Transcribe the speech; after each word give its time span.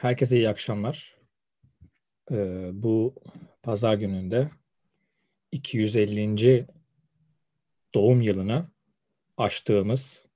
Herkese 0.00 0.36
iyi 0.36 0.48
akşamlar. 0.48 1.16
Ee, 2.30 2.70
bu 2.72 3.14
pazar 3.62 3.94
gününde 3.94 4.50
250. 5.52 6.66
doğum 7.94 8.22
yılını 8.22 8.64
açtığımız 9.36 10.26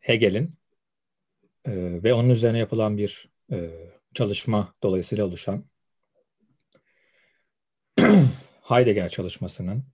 Hegel'in 0.00 0.54
e, 1.64 1.72
ve 2.02 2.14
onun 2.14 2.28
üzerine 2.28 2.58
yapılan 2.58 2.98
bir 2.98 3.28
e, 3.52 3.70
çalışma 4.14 4.74
dolayısıyla 4.82 5.24
oluşan 5.24 5.64
Heidegger 8.62 9.08
çalışmasının 9.08 9.84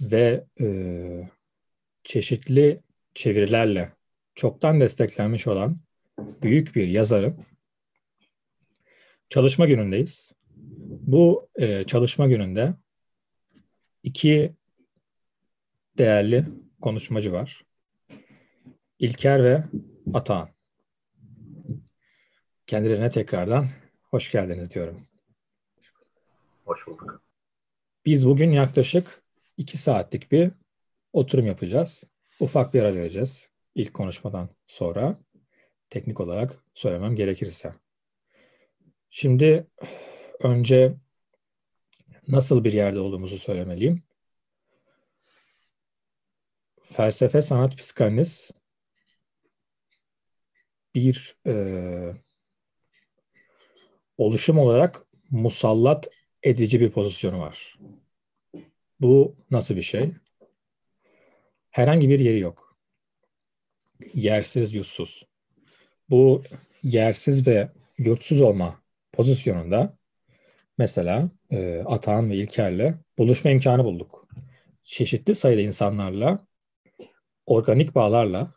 ve 0.00 0.44
e, 0.60 0.66
çeşitli 2.04 2.80
çevirilerle 3.14 3.92
çoktan 4.34 4.80
desteklenmiş 4.80 5.46
olan 5.46 5.80
büyük 6.18 6.76
bir 6.76 6.88
yazarın 6.88 7.55
çalışma 9.28 9.66
günündeyiz. 9.66 10.32
Bu 11.06 11.48
e, 11.56 11.84
çalışma 11.84 12.26
gününde 12.26 12.74
iki 14.02 14.54
değerli 15.98 16.44
konuşmacı 16.80 17.32
var. 17.32 17.64
İlker 18.98 19.44
ve 19.44 19.64
Atahan. 20.14 20.48
Kendilerine 22.66 23.08
tekrardan 23.08 23.66
hoş 24.10 24.30
geldiniz 24.30 24.70
diyorum. 24.74 25.02
Hoş 26.64 26.86
bulduk. 26.86 27.22
Biz 28.06 28.26
bugün 28.26 28.50
yaklaşık 28.50 29.22
iki 29.56 29.78
saatlik 29.78 30.32
bir 30.32 30.50
oturum 31.12 31.46
yapacağız. 31.46 32.04
Ufak 32.40 32.74
bir 32.74 32.82
ara 32.82 32.94
vereceğiz 32.94 33.48
ilk 33.74 33.94
konuşmadan 33.94 34.48
sonra. 34.66 35.16
Teknik 35.90 36.20
olarak 36.20 36.56
söylemem 36.74 37.16
gerekirse. 37.16 37.74
Şimdi 39.18 39.66
önce 40.40 40.94
nasıl 42.28 42.64
bir 42.64 42.72
yerde 42.72 43.00
olduğumuzu 43.00 43.38
söylemeliyim. 43.38 44.02
Felsefe, 46.82 47.42
sanat, 47.42 47.76
psikanaliz 47.76 48.50
bir 50.94 51.36
e, 51.46 51.54
oluşum 54.18 54.58
olarak 54.58 55.06
musallat 55.30 56.08
edici 56.42 56.80
bir 56.80 56.90
pozisyonu 56.90 57.38
var. 57.40 57.78
Bu 59.00 59.34
nasıl 59.50 59.76
bir 59.76 59.82
şey? 59.82 60.12
Herhangi 61.70 62.08
bir 62.08 62.20
yeri 62.20 62.38
yok. 62.38 62.78
Yersiz, 64.14 64.74
yutsuz. 64.74 65.26
Bu 66.10 66.42
yersiz 66.82 67.46
ve 67.46 67.68
yurtsuz 67.98 68.40
olma 68.40 68.85
pozisyonunda 69.16 69.98
mesela 70.78 71.30
e, 71.50 71.82
Atahan 71.86 72.30
ve 72.30 72.36
İlker'le 72.36 72.94
buluşma 73.18 73.50
imkanı 73.50 73.84
bulduk. 73.84 74.28
Çeşitli 74.82 75.34
sayıda 75.34 75.60
insanlarla 75.60 76.46
organik 77.46 77.94
bağlarla 77.94 78.50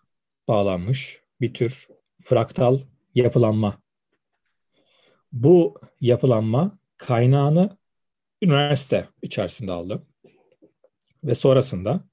bağlanmış 0.47 1.21
bir 1.41 1.53
tür 1.53 1.87
fraktal 2.21 2.79
yapılanma. 3.15 3.81
Bu 5.31 5.81
yapılanma 6.01 6.79
kaynağını 6.97 7.77
üniversite 8.41 9.07
içerisinde 9.21 9.71
aldı. 9.71 10.03
Ve 11.23 11.35
sonrasında 11.35 12.03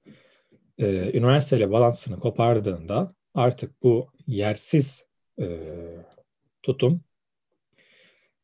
e, 0.78 0.86
üniversiteyle 1.18 1.70
bağlantısını 1.70 2.20
kopardığında 2.20 3.14
artık 3.34 3.82
bu 3.82 4.10
yersiz 4.26 5.04
e, 5.40 5.46
tutum 6.62 7.00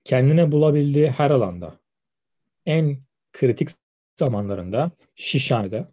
kendine 0.05 0.53
bulabildiği 0.53 1.11
her 1.11 1.31
alanda 1.31 1.81
en 2.67 2.99
kritik 3.33 3.69
zamanlarında 4.17 4.91
Şişhane'de, 5.15 5.87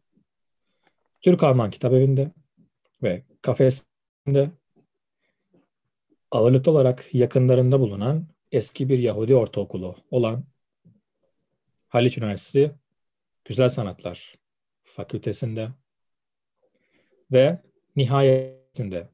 Türk 1.21 1.43
Alman 1.43 1.71
Kitap 1.71 1.93
Evi'nde 1.93 2.31
ve 3.03 3.23
kafesinde 3.41 4.51
ağırlıklı 6.31 6.71
olarak 6.71 7.15
yakınlarında 7.15 7.79
bulunan 7.79 8.27
eski 8.51 8.89
bir 8.89 8.99
Yahudi 8.99 9.35
ortaokulu 9.35 9.95
olan 10.11 10.43
Haliç 11.87 12.17
Üniversitesi 12.17 12.71
Güzel 13.45 13.69
Sanatlar 13.69 14.35
Fakültesinde 14.83 15.69
ve 17.31 17.59
nihayetinde 17.95 19.09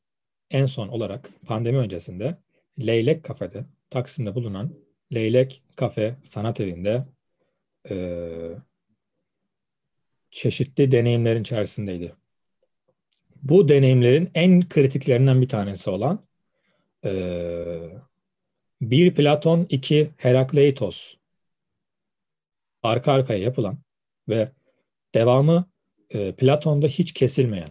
en 0.50 0.66
son 0.66 0.88
olarak 0.88 1.30
pandemi 1.48 1.78
öncesinde 1.78 2.38
Leylek 2.80 3.24
Kafede 3.24 3.66
Taksim'de 3.90 4.36
bulunan 4.36 4.85
Leylek 5.14 5.64
Kafe 5.76 6.16
Sanat 6.24 6.60
Evi'nde 6.60 7.06
e, 7.90 7.96
çeşitli 10.32 10.92
deneyimlerin 10.92 11.42
içerisindeydi. 11.42 12.16
Bu 13.44 13.70
deneyimlerin 13.70 14.32
en 14.34 14.70
kritiklerinden 14.70 15.42
bir 15.42 15.50
tanesi 15.50 15.90
olan 15.90 16.26
e, 17.06 17.12
bir 18.82 19.16
Platon, 19.16 19.66
iki 19.70 20.10
Herakleitos 20.18 21.16
arka 22.84 23.12
arkaya 23.12 23.40
yapılan 23.40 23.78
ve 24.30 24.52
devamı 25.16 25.70
e, 26.10 26.32
Platon'da 26.32 26.88
hiç 26.88 27.14
kesilmeyen 27.14 27.70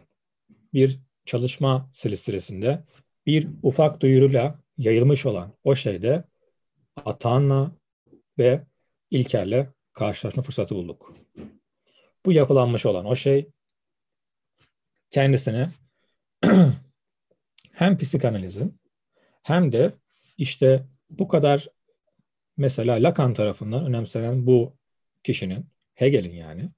bir 0.75 0.99
çalışma 1.27 1.91
silsilesinde 1.93 2.84
bir 3.27 3.49
ufak 3.62 4.00
duyuruyla 4.00 4.61
yayılmış 4.78 5.27
olan 5.27 5.53
o 5.65 5.75
şeyde 5.75 6.25
Atahan'la 6.97 7.72
ve 8.38 8.66
İlker'le 9.10 9.66
karşılaşma 9.93 10.43
fırsatı 10.43 10.75
bulduk. 10.75 11.15
Bu 12.27 12.32
yapılanmış 12.32 12.87
olan 12.87 13.06
o 13.06 13.16
şey 13.16 13.50
kendisine 15.10 15.71
hem 17.72 17.99
psikanalizin 17.99 18.81
hem 19.43 19.72
de 19.72 19.93
işte 20.38 20.87
bu 21.10 21.28
kadar 21.28 21.69
mesela 22.56 22.94
Lacan 22.94 23.34
tarafından 23.34 23.87
önemsenen 23.87 24.47
bu 24.47 24.76
kişinin, 25.22 25.66
Hegel'in 25.94 26.34
yani, 26.34 26.71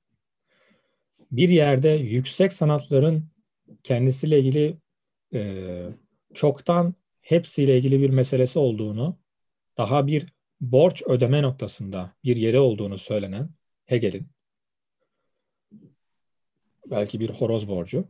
bir 1.30 1.48
yerde 1.48 1.88
yüksek 1.88 2.52
sanatların 2.52 3.30
kendisiyle 3.84 4.40
ilgili 4.40 4.76
e, 5.34 5.62
çoktan 6.34 6.94
hepsiyle 7.20 7.78
ilgili 7.78 8.00
bir 8.00 8.10
meselesi 8.10 8.58
olduğunu, 8.58 9.18
daha 9.76 10.06
bir 10.06 10.26
borç 10.60 11.02
ödeme 11.06 11.42
noktasında 11.42 12.12
bir 12.24 12.36
yeri 12.36 12.58
olduğunu 12.58 12.98
söylenen 12.98 13.50
Hegel'in, 13.84 14.26
belki 16.86 17.20
bir 17.20 17.30
horoz 17.30 17.68
borcu, 17.68 18.08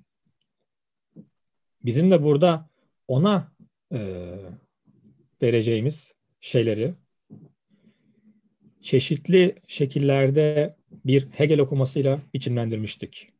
bizim 1.84 2.10
de 2.10 2.22
burada 2.22 2.70
ona 3.08 3.52
e, 3.92 3.98
vereceğimiz 5.42 6.14
şeyleri 6.40 6.94
çeşitli 8.80 9.54
şekillerde 9.66 10.76
bir 11.04 11.26
Hegel 11.30 11.60
okumasıyla 11.60 12.20
biçimlendirmiştik. 12.34 13.32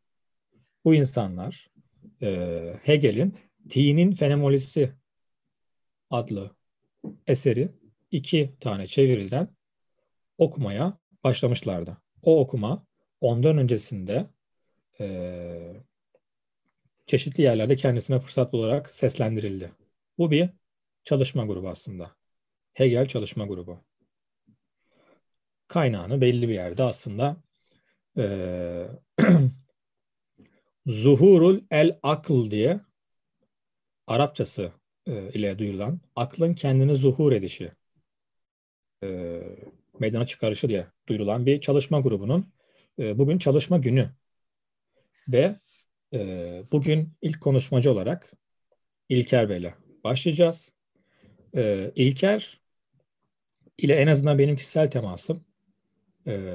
Bu 0.85 0.95
insanlar 0.95 1.71
e, 2.23 2.81
Hegel'in 2.83 3.39
T'nin 3.69 4.13
fenomolojisi 4.13 4.93
adlı 6.11 6.57
eseri 7.27 7.69
iki 8.11 8.55
tane 8.61 8.87
çeviriden 8.87 9.49
okumaya 10.39 10.99
başlamışlardı. 11.25 11.97
O 12.23 12.41
okuma 12.41 12.87
ondan 13.21 13.59
öncesinde 13.59 14.27
e, 15.01 15.07
çeşitli 17.07 17.43
yerlerde 17.43 17.77
kendisine 17.77 18.19
fırsat 18.19 18.55
olarak 18.55 18.91
seslendirildi. 18.95 19.73
Bu 20.19 20.31
bir 20.31 20.51
çalışma 21.05 21.47
grubu 21.47 21.69
aslında. 21.69 22.17
Hegel 22.73 23.07
çalışma 23.07 23.47
grubu. 23.47 23.85
Kaynağını 25.69 26.21
belli 26.21 26.49
bir 26.49 26.55
yerde 26.55 26.83
aslında 26.83 27.37
e, 28.19 28.87
Zuhurul 30.87 31.61
el 31.71 31.99
akıl 32.03 32.51
diye 32.51 32.81
Arapçası 34.07 34.73
e, 35.07 35.33
ile 35.33 35.59
duyulan 35.59 36.01
aklın 36.17 36.55
kendini 36.55 36.97
zuhur 36.97 37.33
edişi 37.33 37.73
e, 39.03 39.41
meydana 39.99 40.27
çıkarışı 40.27 40.69
diye 40.69 40.87
duyurulan 41.09 41.47
bir 41.47 41.61
çalışma 41.61 42.01
grubunun 42.01 42.47
e, 42.99 43.19
bugün 43.19 43.39
çalışma 43.39 43.79
günü 43.79 44.11
ve 45.29 45.57
e, 46.13 46.63
bugün 46.73 47.13
ilk 47.23 47.41
konuşmacı 47.41 47.93
olarak 47.93 48.33
İlker 49.09 49.49
Bey'le 49.49 49.75
başlayacağız. 50.05 50.73
E, 51.57 51.93
İlker 51.95 52.61
ile 53.79 53.95
en 53.95 54.07
azından 54.07 54.39
benim 54.39 54.57
kişisel 54.57 54.91
temasım 54.91 55.45
e, 56.27 56.51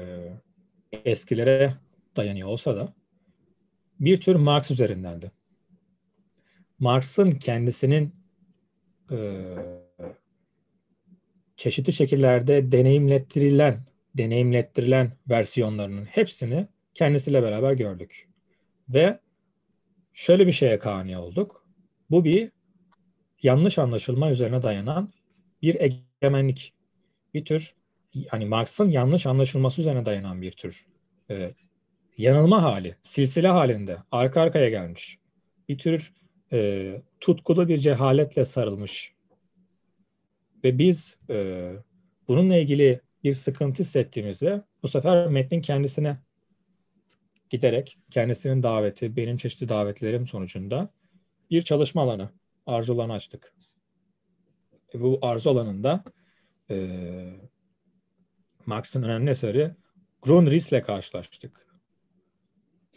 eskilere 0.92 1.74
dayanıyor 2.16 2.48
olsa 2.48 2.76
da 2.76 2.94
bir 4.00 4.20
tür 4.20 4.34
Marx 4.34 4.70
üzerindendi. 4.70 5.30
Marx'ın 6.78 7.30
kendisinin 7.30 8.14
e, 9.10 9.16
çeşitli 11.62 11.92
şekillerde 11.92 12.72
deneyimlettirilen, 12.72 13.80
deneyimlettirilen 14.16 15.12
versiyonlarının 15.28 16.04
hepsini 16.04 16.66
kendisiyle 16.94 17.42
beraber 17.42 17.72
gördük. 17.72 18.28
Ve 18.88 19.18
şöyle 20.12 20.46
bir 20.46 20.52
şeye 20.52 20.78
kani 20.78 21.18
olduk. 21.18 21.66
Bu 22.10 22.24
bir 22.24 22.50
yanlış 23.42 23.78
anlaşılma 23.78 24.30
üzerine 24.30 24.62
dayanan 24.62 25.12
bir 25.62 25.76
egemenlik. 25.80 26.72
Bir 27.34 27.44
tür 27.44 27.74
hani 28.28 28.46
Marx'ın 28.46 28.88
yanlış 28.88 29.26
anlaşılması 29.26 29.80
üzerine 29.80 30.06
dayanan 30.06 30.42
bir 30.42 30.52
tür 30.52 30.86
e, 31.30 31.54
yanılma 32.16 32.62
hali, 32.62 32.96
silsile 33.02 33.48
halinde 33.48 33.96
arka 34.10 34.40
arkaya 34.40 34.68
gelmiş. 34.68 35.18
Bir 35.68 35.78
tür 35.78 36.12
e, 36.52 37.02
tutkulu 37.20 37.68
bir 37.68 37.78
cehaletle 37.78 38.44
sarılmış. 38.44 39.11
Ve 40.64 40.78
biz 40.78 41.16
e, 41.30 41.68
bununla 42.28 42.56
ilgili 42.56 43.00
bir 43.24 43.32
sıkıntı 43.32 43.82
hissettiğimizde 43.82 44.62
bu 44.82 44.88
sefer 44.88 45.26
metnin 45.26 45.60
kendisine 45.60 46.18
giderek 47.50 47.98
kendisinin 48.10 48.62
daveti, 48.62 49.16
benim 49.16 49.36
çeşitli 49.36 49.68
davetlerim 49.68 50.26
sonucunda 50.26 50.92
bir 51.50 51.62
çalışma 51.62 52.02
alanı, 52.02 52.30
arzu 52.66 52.94
alanı 52.94 53.12
açtık. 53.12 53.54
E, 54.94 55.00
bu 55.00 55.18
arzu 55.22 55.50
alanında 55.50 56.04
e, 56.70 56.88
Marx'ın 58.66 59.02
önemli 59.02 59.30
eseri 59.30 59.70
Grundrisse 60.22 60.76
ile 60.76 60.82
karşılaştık. 60.82 61.66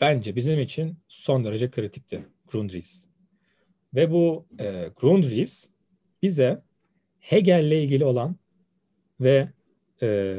Bence 0.02 0.36
bizim 0.36 0.60
için 0.60 0.98
son 1.08 1.46
derece 1.46 1.72
kritikti 1.72 2.26
Grundrisse. 2.48 3.10
Ve 3.96 4.12
bu 4.12 4.48
e, 4.60 4.92
Grundrisse 4.96 5.70
bize 6.22 6.65
Hegel'le 7.26 7.84
ilgili 7.84 8.06
olan 8.06 8.36
ve 9.20 9.50
e, 10.02 10.38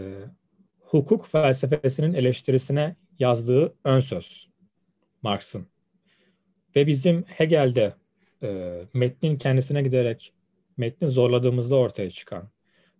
hukuk 0.80 1.26
felsefesinin 1.26 2.14
eleştirisine 2.14 2.96
yazdığı 3.18 3.74
ön 3.84 4.00
söz 4.00 4.48
Marx'ın. 5.22 5.66
Ve 6.76 6.86
bizim 6.86 7.22
Hegel'de 7.22 7.94
e, 8.42 8.80
metnin 8.94 9.36
kendisine 9.36 9.82
giderek 9.82 10.32
metni 10.76 11.08
zorladığımızda 11.08 11.76
ortaya 11.76 12.10
çıkan 12.10 12.50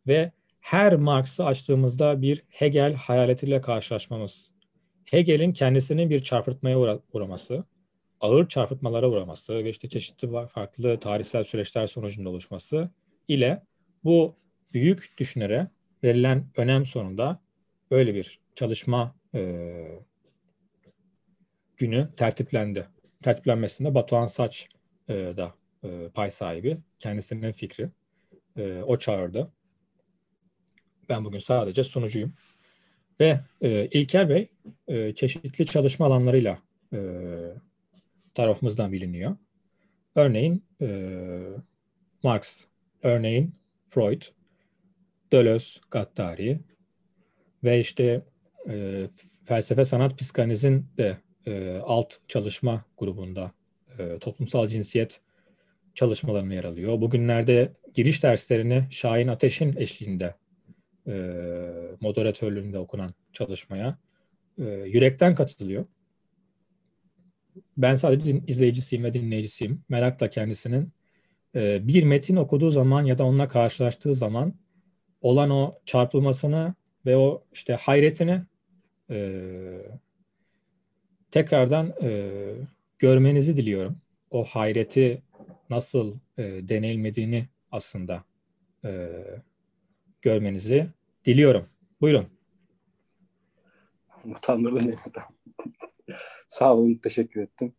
ve 0.06 0.32
her 0.60 0.96
Marx'ı 0.96 1.44
açtığımızda 1.44 2.22
bir 2.22 2.42
Hegel 2.48 2.94
hayaletiyle 2.94 3.60
karşılaşmamız, 3.60 4.50
Hegel'in 5.04 5.52
kendisinin 5.52 6.10
bir 6.10 6.22
çarpıtmaya 6.22 6.78
uğra- 6.78 7.00
uğraması, 7.12 7.64
ağır 8.20 8.48
çarpıtmalara 8.48 9.10
uğraması 9.10 9.64
ve 9.64 9.70
işte 9.70 9.88
çeşitli 9.88 10.28
farklı 10.48 11.00
tarihsel 11.00 11.44
süreçler 11.44 11.86
sonucunda 11.86 12.28
oluşması 12.30 12.90
ile 13.28 13.62
bu 14.06 14.36
büyük 14.72 15.14
düşünere 15.18 15.68
verilen 16.04 16.46
önem 16.56 16.86
sonunda 16.86 17.40
böyle 17.90 18.14
bir 18.14 18.40
çalışma 18.54 19.16
e, 19.34 19.72
günü 21.76 22.08
tertiplendi. 22.16 22.88
Tertiplenmesinde 23.22 23.94
Batuhan 23.94 24.26
Saç 24.26 24.68
e, 25.08 25.14
da 25.14 25.54
e, 25.84 26.08
pay 26.14 26.30
sahibi. 26.30 26.78
Kendisinin 26.98 27.52
fikri. 27.52 27.90
E, 28.56 28.82
o 28.82 28.98
çağırdı. 28.98 29.52
Ben 31.08 31.24
bugün 31.24 31.38
sadece 31.38 31.84
sunucuyum. 31.84 32.34
Ve 33.20 33.40
e, 33.60 33.86
İlker 33.86 34.28
Bey 34.28 34.50
e, 34.88 35.14
çeşitli 35.14 35.66
çalışma 35.66 36.06
alanlarıyla 36.06 36.58
e, 36.92 36.98
tarafımızdan 38.34 38.92
biliniyor. 38.92 39.36
Örneğin 40.14 40.64
e, 40.80 40.88
Marx, 42.22 42.64
örneğin 43.02 43.54
Freud, 43.86 44.22
Deleuze, 45.32 45.80
Gattari 45.90 46.60
ve 47.64 47.80
işte 47.80 48.22
e, 48.68 49.06
felsefe 49.44 49.84
sanat 49.84 50.18
psikanalizin 50.18 50.86
de 50.98 51.18
e, 51.46 51.78
alt 51.84 52.14
çalışma 52.28 52.84
grubunda 52.98 53.52
e, 53.98 54.18
toplumsal 54.18 54.68
cinsiyet 54.68 55.20
çalışmalarını 55.94 56.54
yer 56.54 56.64
alıyor. 56.64 57.00
Bugünlerde 57.00 57.72
giriş 57.94 58.22
derslerini 58.22 58.84
Şahin 58.90 59.28
Ateş'in 59.28 59.76
eşliğinde 59.76 60.34
e, 61.06 61.12
moderatörlüğünde 62.00 62.78
okunan 62.78 63.14
çalışmaya 63.32 63.98
e, 64.58 64.64
yürekten 64.64 65.34
katılıyor. 65.34 65.86
Ben 67.76 67.94
sadece 67.94 68.40
izleyicisiyim 68.46 69.04
ve 69.04 69.14
dinleyicisiyim. 69.14 69.84
Merakla 69.88 70.30
kendisinin 70.30 70.92
bir 71.56 72.04
metin 72.04 72.36
okuduğu 72.36 72.70
zaman 72.70 73.04
ya 73.04 73.18
da 73.18 73.24
onunla 73.24 73.48
karşılaştığı 73.48 74.14
zaman 74.14 74.54
olan 75.20 75.50
o 75.50 75.72
çarpılmasını 75.84 76.74
ve 77.06 77.16
o 77.16 77.44
işte 77.52 77.74
hayretini 77.74 78.42
e, 79.10 79.18
tekrardan 81.30 81.94
e, 82.02 82.30
görmenizi 82.98 83.56
diliyorum. 83.56 83.96
O 84.30 84.44
hayreti 84.44 85.22
nasıl 85.70 86.18
e, 86.38 86.42
deneyilmediğini 86.42 87.48
aslında 87.72 88.24
e, 88.84 89.08
görmenizi 90.22 90.86
diliyorum. 91.24 91.66
Buyurun. 92.00 92.26
Utandırdın 94.24 94.88
beni. 94.88 94.96
Sağ 96.46 96.74
olun, 96.74 96.94
teşekkür 96.94 97.42
ettim. 97.42 97.74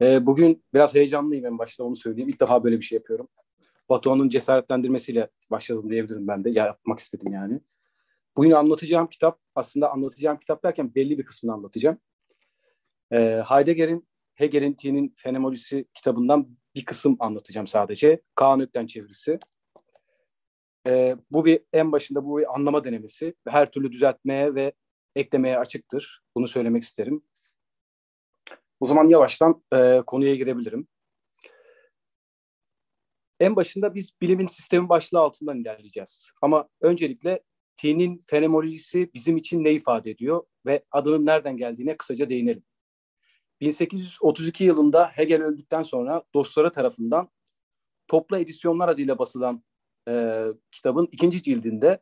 Ee, 0.00 0.26
bugün 0.26 0.64
biraz 0.74 0.94
heyecanlıyım 0.94 1.46
en 1.46 1.58
başta 1.58 1.84
onu 1.84 1.96
söyleyeyim. 1.96 2.28
İlk 2.28 2.40
defa 2.40 2.64
böyle 2.64 2.76
bir 2.76 2.84
şey 2.84 2.96
yapıyorum. 2.96 3.28
Batuhan'ın 3.88 4.28
cesaretlendirmesiyle 4.28 5.30
başladım 5.50 5.90
diyebilirim 5.90 6.28
ben 6.28 6.44
de. 6.44 6.50
Ya, 6.50 6.66
yapmak 6.66 6.98
istedim 6.98 7.32
yani. 7.32 7.60
Bugün 8.36 8.50
anlatacağım 8.50 9.06
kitap, 9.06 9.40
aslında 9.54 9.90
anlatacağım 9.92 10.38
kitap 10.38 10.64
derken 10.64 10.94
belli 10.94 11.18
bir 11.18 11.24
kısmını 11.24 11.54
anlatacağım. 11.54 11.98
Ee, 13.12 13.42
Heidegger'in 13.48 14.08
Hegel'in 14.34 14.74
T'nin 14.74 15.14
Fenomenolojisi 15.16 15.84
kitabından 15.94 16.48
bir 16.74 16.84
kısım 16.84 17.16
anlatacağım 17.20 17.66
sadece. 17.66 18.20
Kaan 18.34 18.60
Ökten 18.60 18.86
çevirisi. 18.86 19.38
Ee, 20.86 21.16
bu 21.30 21.44
bir 21.44 21.60
en 21.72 21.92
başında 21.92 22.24
bu 22.24 22.38
bir 22.38 22.54
anlama 22.54 22.84
denemesi. 22.84 23.34
Her 23.48 23.70
türlü 23.70 23.92
düzeltmeye 23.92 24.54
ve 24.54 24.72
eklemeye 25.16 25.58
açıktır. 25.58 26.22
Bunu 26.36 26.48
söylemek 26.48 26.82
isterim. 26.82 27.22
O 28.80 28.86
zaman 28.86 29.08
yavaştan 29.08 29.62
e, 29.72 30.02
konuya 30.06 30.34
girebilirim. 30.34 30.88
En 33.40 33.56
başında 33.56 33.94
biz 33.94 34.12
bilimin 34.20 34.46
sistemi 34.46 34.88
başlığı 34.88 35.20
altından 35.20 35.60
ilerleyeceğiz. 35.60 36.28
Ama 36.42 36.68
öncelikle 36.80 37.40
T'nin 37.76 38.18
fenomenolojisi 38.26 39.10
bizim 39.14 39.36
için 39.36 39.64
ne 39.64 39.72
ifade 39.72 40.10
ediyor 40.10 40.44
ve 40.66 40.84
adının 40.90 41.26
nereden 41.26 41.56
geldiğine 41.56 41.96
kısaca 41.96 42.30
değinelim. 42.30 42.64
1832 43.60 44.64
yılında 44.64 45.08
Hegel 45.08 45.42
öldükten 45.42 45.82
sonra 45.82 46.22
dostları 46.34 46.72
tarafından 46.72 47.30
Topla 48.08 48.38
Edisyonlar 48.38 48.88
adıyla 48.88 49.18
basılan 49.18 49.64
e, 50.08 50.44
kitabın 50.70 51.08
ikinci 51.12 51.42
cildinde, 51.42 51.98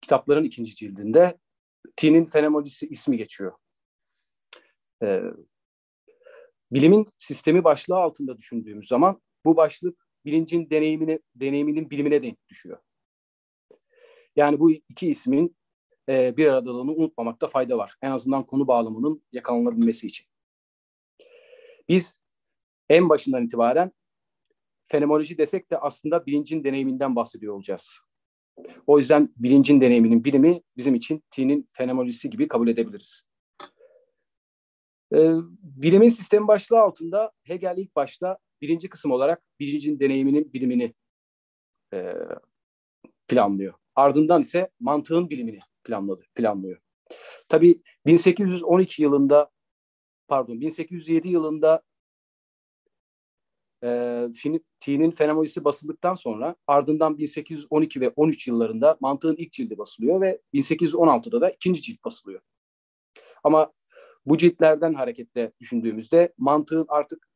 kitapların 0.00 0.44
ikinci 0.44 0.74
cildinde 0.74 1.38
T'nin 1.96 2.24
fenomenolojisi 2.24 2.88
ismi 2.88 3.16
geçiyor. 3.16 3.52
E, 5.02 5.22
bilimin 6.70 7.06
sistemi 7.18 7.64
başlığı 7.64 7.96
altında 7.96 8.38
düşündüğümüz 8.38 8.88
zaman 8.88 9.20
bu 9.44 9.56
başlık 9.56 10.06
bilincin 10.24 10.70
deneyimine, 10.70 11.18
deneyiminin 11.34 11.90
bilimine 11.90 12.22
denk 12.22 12.48
düşüyor. 12.48 12.78
Yani 14.36 14.60
bu 14.60 14.70
iki 14.70 15.10
ismin 15.10 15.56
e, 16.08 16.36
bir 16.36 16.46
aradalığını 16.46 16.92
unutmamakta 16.92 17.46
fayda 17.46 17.78
var. 17.78 17.94
En 18.02 18.10
azından 18.10 18.46
konu 18.46 18.66
bağlamının 18.66 19.22
yakalanabilmesi 19.32 20.06
için. 20.06 20.26
Biz 21.88 22.20
en 22.88 23.08
başından 23.08 23.44
itibaren 23.44 23.92
fenomenoloji 24.86 25.38
desek 25.38 25.70
de 25.70 25.78
aslında 25.78 26.26
bilincin 26.26 26.64
deneyiminden 26.64 27.16
bahsediyor 27.16 27.54
olacağız. 27.54 27.98
O 28.86 28.98
yüzden 28.98 29.28
bilincin 29.36 29.80
deneyiminin 29.80 30.24
bilimi 30.24 30.62
bizim 30.76 30.94
için 30.94 31.22
T'nin 31.30 31.68
fenomenolojisi 31.72 32.30
gibi 32.30 32.48
kabul 32.48 32.68
edebiliriz. 32.68 33.29
Ee, 35.12 35.34
bilimin 35.62 36.08
sistemi 36.08 36.48
başlığı 36.48 36.80
altında 36.80 37.32
Hegel 37.42 37.74
ilk 37.78 37.96
başta 37.96 38.38
birinci 38.60 38.88
kısım 38.88 39.10
olarak 39.10 39.42
bilincin 39.60 40.00
deneyiminin 40.00 40.52
bilimini 40.52 40.94
e, 41.94 42.14
planlıyor. 43.28 43.74
Ardından 43.94 44.40
ise 44.40 44.70
mantığın 44.80 45.30
bilimini 45.30 45.58
planladı, 45.84 46.24
planlıyor. 46.34 46.78
Tabii 47.48 47.82
1812 48.06 49.02
yılında 49.02 49.50
pardon 50.28 50.60
1807 50.60 51.28
yılında 51.28 51.82
e, 53.84 54.28
T'nin 54.80 55.10
fenomenolojisi 55.10 55.64
basıldıktan 55.64 56.14
sonra 56.14 56.56
ardından 56.66 57.18
1812 57.18 58.00
ve 58.00 58.12
13 58.16 58.48
yıllarında 58.48 58.96
mantığın 59.00 59.36
ilk 59.36 59.52
cildi 59.52 59.78
basılıyor 59.78 60.20
ve 60.20 60.40
1816'da 60.54 61.40
da 61.40 61.50
ikinci 61.50 61.82
cilt 61.82 62.04
basılıyor. 62.04 62.40
Ama 63.44 63.72
bu 64.30 64.36
ciltlerden 64.36 64.94
hareketle 64.94 65.52
düşündüğümüzde 65.60 66.34
mantığın 66.38 66.86
artık 66.88 67.28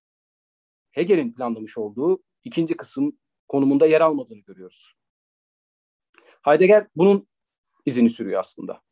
Hegel'in 0.91 1.35
planlamış 1.35 1.79
olduğu 1.79 2.23
ikinci 2.45 2.77
kısım 2.77 3.19
konumunda 3.49 3.87
yer 3.87 4.01
almadığını 4.01 4.41
görüyoruz. 4.41 4.95
Heidegger 6.43 6.87
bunun 6.97 7.29
izini 7.87 8.11
sürüyor 8.11 8.41
aslında. 8.41 8.83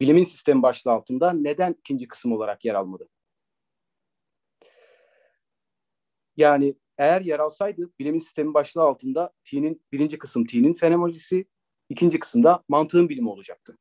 Bilimin 0.00 0.22
sistemi 0.22 0.62
başlığı 0.62 0.92
altında 0.92 1.32
neden 1.32 1.74
ikinci 1.78 2.08
kısım 2.08 2.32
olarak 2.32 2.64
yer 2.64 2.74
almadı? 2.74 3.08
Yani 6.36 6.74
eğer 6.98 7.20
yer 7.20 7.38
alsaydı 7.38 7.90
bilimin 7.98 8.18
sistemi 8.18 8.54
başlığı 8.54 8.82
altında 8.82 9.32
T'nin 9.44 9.82
birinci 9.92 10.18
kısım 10.18 10.46
T'nin 10.46 10.74
fenomenolojisi, 10.74 11.46
ikinci 11.88 12.18
kısımda 12.18 12.64
mantığın 12.68 13.08
bilimi 13.08 13.28
olacaktı. 13.28 13.78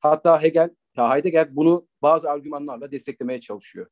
Hatta 0.00 0.42
Hegel, 0.42 0.70
ya 0.96 1.14
Heidegger 1.14 1.56
bunu 1.56 1.88
bazı 2.02 2.30
argümanlarla 2.30 2.92
desteklemeye 2.92 3.40
çalışıyor. 3.40 3.86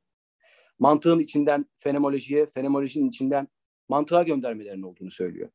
Mantığın 0.78 1.18
içinden 1.18 1.66
fenomenolojiye, 1.78 2.47
fenomenolojinin 2.47 3.09
içinden 3.09 3.49
mantığa 3.88 4.23
göndermelerin 4.23 4.82
olduğunu 4.82 5.11
söylüyor. 5.11 5.50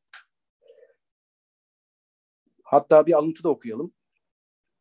Hatta 2.62 3.06
bir 3.06 3.12
alıntı 3.12 3.44
da 3.44 3.48
okuyalım. 3.48 3.94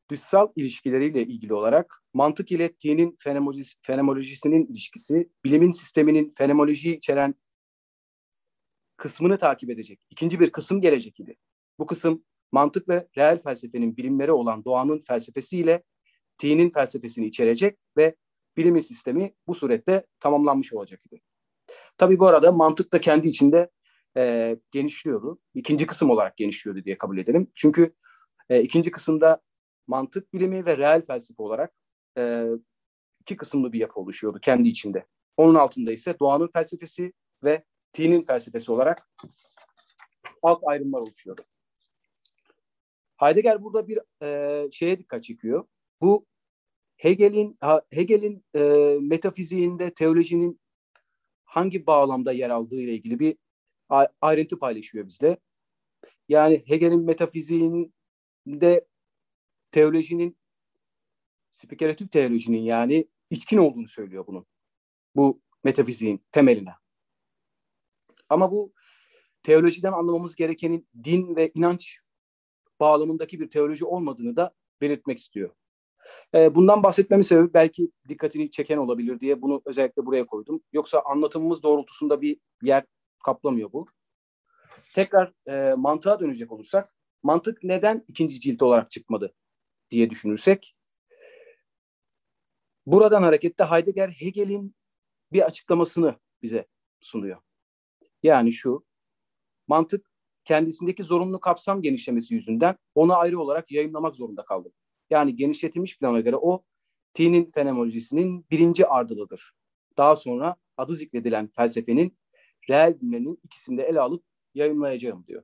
Dışsal 0.10 0.48
ilişkileriyle 0.56 1.22
ilgili 1.22 1.54
olarak 1.54 2.04
mantık 2.14 2.52
ile 2.52 2.72
fenomenolojisi, 3.20 3.78
fenomenolojisinin 3.82 4.66
ilişkisi, 4.66 5.30
bilimin 5.46 5.72
sisteminin 5.72 6.34
fenomenolojiyi 6.38 6.98
içeren 6.98 7.36
kısmını 8.98 9.38
takip 9.38 9.70
edecek. 9.70 10.00
İkinci 10.10 10.40
bir 10.40 10.52
kısım 10.52 10.82
gelecek 10.82 11.20
idi. 11.20 11.38
Bu 11.80 11.86
kısım 11.86 12.24
mantık 12.52 12.90
ve 12.90 13.08
reel 13.18 13.42
felsefenin 13.42 13.98
bilimleri 13.98 14.32
olan 14.32 14.66
doğanın 14.66 15.00
felsefesiyle 15.00 15.84
T'nin 16.38 16.70
felsefesini 16.70 17.26
içerecek 17.26 17.78
ve 17.98 18.16
bilimin 18.58 18.80
sistemi 18.80 19.34
bu 19.48 19.56
surette 19.56 20.06
tamamlanmış 20.20 20.74
olacak 20.74 21.02
idi. 21.06 21.22
Tabii 21.98 22.20
bu 22.20 22.28
arada 22.28 22.52
mantık 22.52 22.94
da 22.94 23.02
kendi 23.02 23.28
içinde 23.28 23.70
e, 24.18 24.56
genişliyordu. 24.72 25.40
İkinci 25.54 25.88
kısım 25.88 26.10
olarak 26.10 26.38
genişliyordu 26.38 26.84
diye 26.84 26.98
kabul 26.98 27.18
edelim. 27.18 27.52
Çünkü 27.54 27.94
e, 28.50 28.62
ikinci 28.62 28.92
kısımda 28.92 29.42
mantık 29.88 30.34
bilimi 30.34 30.66
ve 30.66 30.78
reel 30.78 31.06
felsefe 31.06 31.44
olarak 31.44 31.74
e, 32.18 32.46
iki 33.22 33.38
kısımlı 33.38 33.74
bir 33.74 33.80
yapı 33.80 34.00
oluşuyordu 34.00 34.40
kendi 34.40 34.70
içinde. 34.70 35.06
Onun 35.38 35.56
altında 35.56 35.92
ise 35.92 36.20
doğanın 36.20 36.48
felsefesi 36.48 37.14
ve 37.44 37.64
T'nin 37.94 38.26
felsefesi 38.26 38.72
olarak 38.72 39.10
alt 40.44 40.62
ayrımlar 40.66 41.00
oluşuyordu. 41.00 41.42
Heidegger 43.18 43.64
burada 43.64 43.88
bir 43.88 44.00
e, 44.24 44.72
şeye 44.72 45.00
dikkat 45.00 45.24
çekiyor. 45.24 45.66
Bu 46.02 46.26
Hegel'in 46.98 47.58
Hegel'in 47.90 48.46
e, 48.56 48.60
metafiziğinde 49.02 49.94
teolojinin 49.94 50.62
hangi 51.46 51.88
bağlamda 51.88 52.32
yer 52.32 52.50
aldığı 52.50 52.82
ile 52.82 52.94
ilgili 52.94 53.20
bir 53.20 53.38
ayrıntı 54.22 54.60
paylaşıyor 54.60 55.08
bizle. 55.08 55.38
Yani 56.30 56.64
Hegel'in 56.66 57.06
metafiziğinde 57.06 58.88
teolojinin 59.72 60.38
spekülatif 61.52 62.12
teolojinin 62.12 62.62
yani 62.62 63.08
içkin 63.30 63.58
olduğunu 63.58 63.88
söylüyor 63.88 64.28
bunun. 64.28 64.46
Bu 65.16 65.42
metafiziğin 65.64 66.26
temeline. 66.32 66.74
Ama 68.30 68.52
bu 68.52 68.74
teolojiden 69.44 69.92
anlamamız 69.92 70.36
gerekenin 70.36 70.88
din 71.04 71.36
ve 71.36 71.52
inanç 71.54 72.00
bağlamındaki 72.80 73.40
bir 73.40 73.50
teoloji 73.50 73.86
olmadığını 73.86 74.36
da 74.36 74.56
belirtmek 74.82 75.18
istiyor. 75.18 75.56
E, 76.34 76.56
bundan 76.56 76.84
bahsetmemin 76.84 77.24
sebebi 77.24 77.54
belki 77.54 77.92
dikkatini 78.10 78.52
çeken 78.52 78.78
olabilir 78.78 79.20
diye 79.20 79.42
bunu 79.42 79.62
özellikle 79.66 80.06
buraya 80.06 80.26
koydum. 80.26 80.62
Yoksa 80.74 81.02
anlatımımız 81.06 81.64
doğrultusunda 81.64 82.22
bir 82.22 82.40
yer 82.64 82.84
kaplamıyor 83.24 83.72
bu. 83.74 83.88
Tekrar 84.96 85.34
e, 85.48 85.74
mantığa 85.74 86.20
dönecek 86.20 86.52
olursak, 86.52 86.94
mantık 87.24 87.64
neden 87.64 88.06
ikinci 88.08 88.40
cilt 88.40 88.62
olarak 88.62 88.90
çıkmadı 88.90 89.34
diye 89.92 90.10
düşünürsek, 90.10 90.76
buradan 92.86 93.24
hareketle 93.24 93.66
Heidegger 93.66 94.10
Hegel'in 94.10 94.76
bir 95.32 95.42
açıklamasını 95.42 96.16
bize 96.42 96.68
sunuyor. 97.00 97.42
Yani 98.24 98.52
şu, 98.52 98.86
mantık 99.68 100.12
kendisindeki 100.46 101.04
zorunlu 101.04 101.40
kapsam 101.40 101.82
genişlemesi 101.82 102.34
yüzünden 102.34 102.78
onu 102.96 103.18
ayrı 103.18 103.40
olarak 103.40 103.72
yayınlamak 103.72 104.16
zorunda 104.16 104.46
kaldı. 104.46 104.74
Yani 105.10 105.36
genişletilmiş 105.36 106.00
plana 106.00 106.20
göre 106.20 106.36
o 106.36 106.64
T'nin 107.14 107.52
fenomenolojisinin 107.52 108.46
birinci 108.52 108.88
ardılıdır. 108.88 109.52
Daha 109.98 110.16
sonra 110.16 110.56
adı 110.78 110.96
zikredilen 110.96 111.48
felsefenin 111.56 112.18
reel 112.70 113.00
bilimlerinin 113.00 113.40
ikisini 113.44 113.78
de 113.78 113.84
ele 113.84 114.00
alıp 114.02 114.24
yayınlayacağım 114.54 115.28
diyor. 115.28 115.44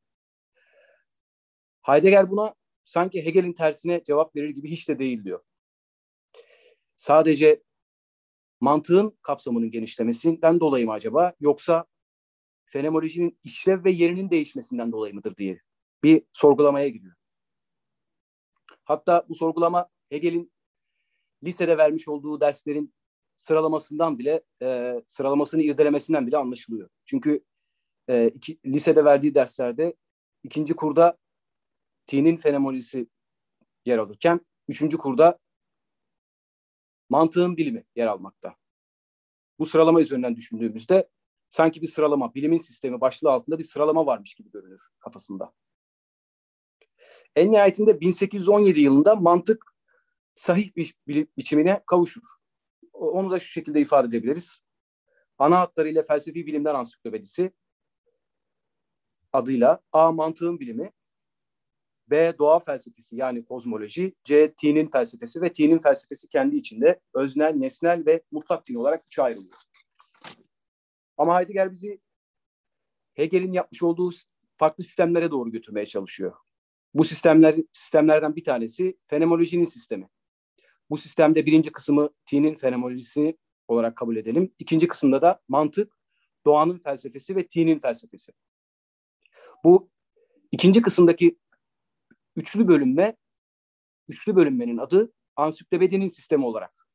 Heidegger 1.81 2.31
buna 2.31 2.55
sanki 2.83 3.25
Hegel'in 3.25 3.53
tersine 3.53 4.03
cevap 4.03 4.35
verir 4.35 4.49
gibi 4.49 4.71
hiç 4.71 4.89
de 4.89 4.99
değil 4.99 5.23
diyor. 5.23 5.41
Sadece 6.97 7.63
mantığın 8.61 9.17
kapsamının 9.21 9.71
genişlemesinden 9.71 10.59
dolayı 10.59 10.85
mı 10.85 10.91
acaba 10.91 11.33
yoksa 11.39 11.85
fenomenolojinin 12.65 13.39
işlev 13.43 13.83
ve 13.83 13.91
yerinin 13.91 14.29
değişmesinden 14.29 14.91
dolayı 14.91 15.13
mıdır 15.13 15.35
diye 15.35 15.59
bir 16.03 16.23
sorgulamaya 16.33 16.89
giriyor. 16.89 17.15
Hatta 18.85 19.25
bu 19.29 19.35
sorgulama 19.35 19.89
Hegel'in 20.09 20.53
lisede 21.43 21.77
vermiş 21.77 22.07
olduğu 22.07 22.41
derslerin 22.41 22.93
sıralamasından 23.35 24.19
bile 24.19 24.43
e, 24.61 25.01
sıralamasını 25.07 25.63
irdelemesinden 25.63 26.27
bile 26.27 26.37
anlaşılıyor. 26.37 26.89
Çünkü 27.05 27.43
e, 28.09 28.27
iki, 28.27 28.59
lisede 28.65 29.05
verdiği 29.05 29.35
derslerde 29.35 29.95
ikinci 30.43 30.73
kurda 30.73 31.17
T'nin 32.07 32.37
fenomenolojisi 32.37 33.07
yer 33.85 33.97
alırken 33.97 34.41
üçüncü 34.67 34.97
kurda 34.97 35.39
mantığın 37.09 37.57
bilimi 37.57 37.85
yer 37.95 38.07
almakta. 38.07 38.55
Bu 39.59 39.65
sıralama 39.65 40.01
üzerinden 40.01 40.35
düşündüğümüzde 40.35 41.09
sanki 41.49 41.81
bir 41.81 41.87
sıralama, 41.87 42.33
bilimin 42.33 42.57
sistemi 42.57 43.01
başlığı 43.01 43.31
altında 43.31 43.59
bir 43.59 43.63
sıralama 43.63 44.05
varmış 44.05 44.33
gibi 44.35 44.51
görünür 44.51 44.87
kafasında. 44.99 45.53
En 47.35 47.51
nihayetinde 47.51 47.99
1817 48.01 48.79
yılında 48.79 49.15
mantık 49.15 49.75
sahih 50.35 50.75
bir 50.75 50.95
bi 51.07 51.27
biçimine 51.37 51.83
kavuşur. 51.85 52.21
Onu 52.93 53.31
da 53.31 53.39
şu 53.39 53.47
şekilde 53.47 53.81
ifade 53.81 54.07
edebiliriz. 54.07 54.63
Ana 55.37 55.59
hatlarıyla 55.59 56.01
felsefi 56.01 56.45
bilimler 56.45 56.73
ansiklopedisi 56.73 57.51
adıyla 59.33 59.81
A. 59.91 60.11
Mantığın 60.11 60.59
bilimi, 60.59 60.91
B. 62.07 62.37
Doğa 62.39 62.59
felsefesi 62.59 63.15
yani 63.15 63.45
kozmoloji, 63.45 64.15
C. 64.23 64.53
T'nin 64.53 64.87
felsefesi 64.87 65.41
ve 65.41 65.51
T'nin 65.51 65.79
felsefesi 65.79 66.29
kendi 66.29 66.55
içinde 66.55 66.99
öznel, 67.13 67.53
nesnel 67.53 68.05
ve 68.05 68.21
mutlak 68.31 68.65
tin 68.65 68.75
olarak 68.75 69.05
üçe 69.05 69.21
ayrılıyor. 69.21 69.57
Ama 71.17 71.39
Heidegger 71.39 71.71
bizi 71.71 71.99
Hegel'in 73.13 73.53
yapmış 73.53 73.83
olduğu 73.83 74.11
farklı 74.57 74.83
sistemlere 74.83 75.31
doğru 75.31 75.51
götürmeye 75.51 75.85
çalışıyor. 75.85 76.33
Bu 76.93 77.03
sistemler 77.03 77.55
sistemlerden 77.71 78.35
bir 78.35 78.43
tanesi 78.43 78.97
fenomenolojinin 79.07 79.65
sistemi. 79.65 80.09
Bu 80.89 80.97
sistemde 80.97 81.45
birinci 81.45 81.71
kısmı 81.71 82.09
T'nin 82.25 82.55
fenomenolojisi 82.55 83.37
olarak 83.67 83.97
kabul 83.97 84.15
edelim. 84.15 84.53
İkinci 84.59 84.87
kısımda 84.87 85.21
da 85.21 85.41
mantık, 85.47 85.93
doğanın 86.45 86.77
felsefesi 86.79 87.35
ve 87.35 87.47
T'nin 87.47 87.79
felsefesi. 87.79 88.31
Bu 89.63 89.89
ikinci 90.51 90.81
kısımdaki 90.81 91.37
üçlü 92.35 92.67
bölünme, 92.67 93.17
üçlü 94.07 94.35
bölünmenin 94.35 94.77
adı 94.77 95.13
ansiklopedinin 95.35 96.07
sistemi 96.07 96.45
olarak 96.45 96.87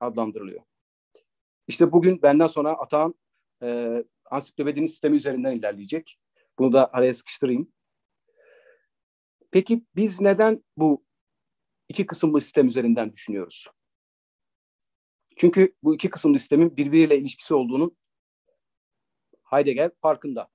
adlandırılıyor. 0.00 0.62
İşte 1.66 1.92
bugün 1.92 2.22
benden 2.22 2.46
sonra 2.46 2.72
Atağan 2.72 3.14
e, 3.62 3.98
ansiklopedinin 4.30 4.86
sistemi 4.86 5.16
üzerinden 5.16 5.52
ilerleyecek. 5.52 6.18
Bunu 6.58 6.72
da 6.72 6.92
araya 6.92 7.12
sıkıştırayım. 7.12 7.72
Peki 9.52 9.86
biz 9.96 10.20
neden 10.20 10.64
bu 10.76 11.04
iki 11.88 12.06
kısımlı 12.06 12.40
sistem 12.40 12.68
üzerinden 12.68 13.12
düşünüyoruz? 13.12 13.66
Çünkü 15.36 15.74
bu 15.82 15.94
iki 15.94 16.10
kısımlı 16.10 16.38
sistemin 16.38 16.76
birbiriyle 16.76 17.18
ilişkisi 17.18 17.54
olduğunu 17.54 17.96
Heidegger 19.44 19.90
farkında. 20.00 20.48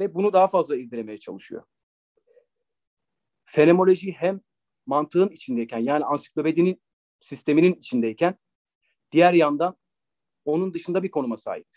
Ve 0.00 0.14
bunu 0.14 0.32
daha 0.32 0.48
fazla 0.48 0.76
irdelemeye 0.76 1.18
çalışıyor. 1.18 1.62
Fenomenoloji 3.44 4.12
hem 4.12 4.40
mantığın 4.86 5.28
içindeyken 5.28 5.78
yani 5.78 6.04
ansiklopedinin 6.04 6.82
sisteminin 7.20 7.74
içindeyken 7.74 8.38
diğer 9.12 9.32
yandan 9.32 9.76
onun 10.44 10.74
dışında 10.74 11.02
bir 11.02 11.10
konuma 11.10 11.36
sahip. 11.36 11.68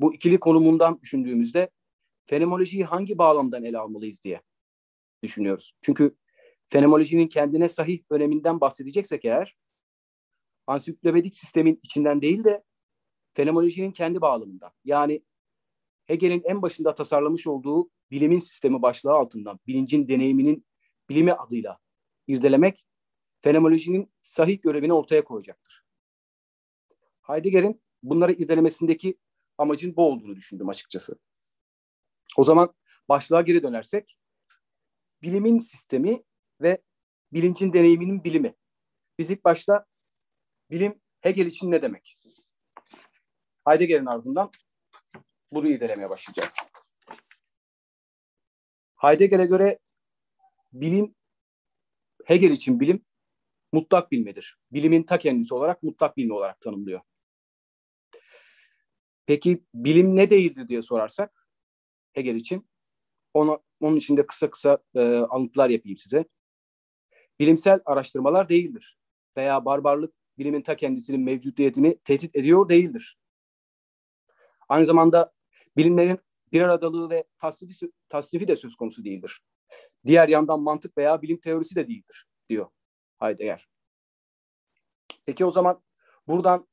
Bu 0.00 0.14
ikili 0.14 0.40
konumundan 0.40 1.00
düşündüğümüzde 1.00 1.70
fenomenolojiyi 2.26 2.84
hangi 2.84 3.18
bağlamdan 3.18 3.64
ele 3.64 3.78
almalıyız 3.78 4.24
diye 4.24 4.42
düşünüyoruz. 5.22 5.72
Çünkü 5.82 6.16
fenomenolojinin 6.68 7.28
kendine 7.28 7.68
sahih 7.68 8.02
öneminden 8.10 8.60
bahsedeceksek 8.60 9.24
eğer 9.24 9.56
ansiklopedik 10.66 11.34
sistemin 11.34 11.80
içinden 11.82 12.22
değil 12.22 12.44
de 12.44 12.64
fenomenolojinin 13.34 13.92
kendi 13.92 14.20
bağlamından 14.20 14.70
yani 14.84 15.22
Hegel'in 16.06 16.42
en 16.44 16.62
başında 16.62 16.94
tasarlamış 16.94 17.46
olduğu 17.46 17.90
bilimin 18.10 18.38
sistemi 18.38 18.82
başlığı 18.82 19.12
altından 19.12 19.60
bilincin 19.66 20.08
deneyiminin 20.08 20.66
bilimi 21.08 21.32
adıyla 21.32 21.78
irdelemek 22.26 22.86
fenomenolojinin 23.40 24.12
sahih 24.22 24.62
görevini 24.62 24.92
ortaya 24.92 25.24
koyacaktır. 25.24 25.84
Heidegger'in 27.22 27.82
bunları 28.02 28.32
irdelemesindeki 28.32 29.18
amacın 29.58 29.96
bu 29.96 30.02
olduğunu 30.02 30.36
düşündüm 30.36 30.68
açıkçası. 30.68 31.18
O 32.36 32.44
zaman 32.44 32.74
başlığa 33.08 33.42
geri 33.42 33.62
dönersek 33.62 34.16
bilimin 35.22 35.58
sistemi 35.58 36.22
ve 36.60 36.82
bilincin 37.32 37.72
deneyiminin 37.72 38.24
bilimi. 38.24 38.54
Biz 39.18 39.30
ilk 39.30 39.44
başta 39.44 39.86
bilim 40.70 41.00
Hegel 41.20 41.46
için 41.46 41.70
ne 41.70 41.82
demek? 41.82 42.18
Heidegger'in 43.68 44.06
ardından 44.06 44.50
bunu 45.52 45.68
irdelemeye 45.68 46.10
başlayacağız. 46.10 46.54
Heidegger'e 48.96 49.46
göre 49.46 49.78
bilim, 50.72 51.14
Hegel 52.24 52.50
için 52.50 52.80
bilim 52.80 53.04
mutlak 53.72 54.12
bilmedir. 54.12 54.58
Bilimin 54.72 55.02
ta 55.02 55.18
kendisi 55.18 55.54
olarak 55.54 55.82
mutlak 55.82 56.16
bilme 56.16 56.34
olarak 56.34 56.60
tanımlıyor. 56.60 57.00
Peki 59.26 59.64
bilim 59.74 60.16
ne 60.16 60.30
değildir 60.30 60.68
diye 60.68 60.82
sorarsak 60.82 61.39
Hegel 62.12 62.34
için 62.34 62.68
onu, 63.34 63.62
onun 63.80 63.96
için 63.96 64.16
de 64.16 64.26
kısa 64.26 64.50
kısa 64.50 64.78
e, 64.94 65.00
alıntılar 65.00 65.70
yapayım 65.70 65.98
size. 65.98 66.24
Bilimsel 67.38 67.80
araştırmalar 67.84 68.48
değildir 68.48 68.98
veya 69.36 69.64
barbarlık 69.64 70.14
bilimin 70.38 70.62
ta 70.62 70.76
kendisinin 70.76 71.20
mevcudiyetini 71.20 71.98
tehdit 71.98 72.36
ediyor 72.36 72.68
değildir. 72.68 73.18
Aynı 74.68 74.84
zamanda 74.84 75.32
bilimlerin 75.76 76.18
bir 76.52 76.60
aradalığı 76.60 77.10
ve 77.10 77.24
tasnifi, 77.38 77.90
tasnifi 78.08 78.48
de 78.48 78.56
söz 78.56 78.76
konusu 78.76 79.04
değildir. 79.04 79.42
Diğer 80.06 80.28
yandan 80.28 80.60
mantık 80.60 80.98
veya 80.98 81.22
bilim 81.22 81.40
teorisi 81.40 81.74
de 81.74 81.88
değildir 81.88 82.26
diyor 82.48 82.70
Heidegger. 83.18 83.68
Peki 85.26 85.44
o 85.44 85.50
zaman 85.50 85.82
buradan 86.28 86.68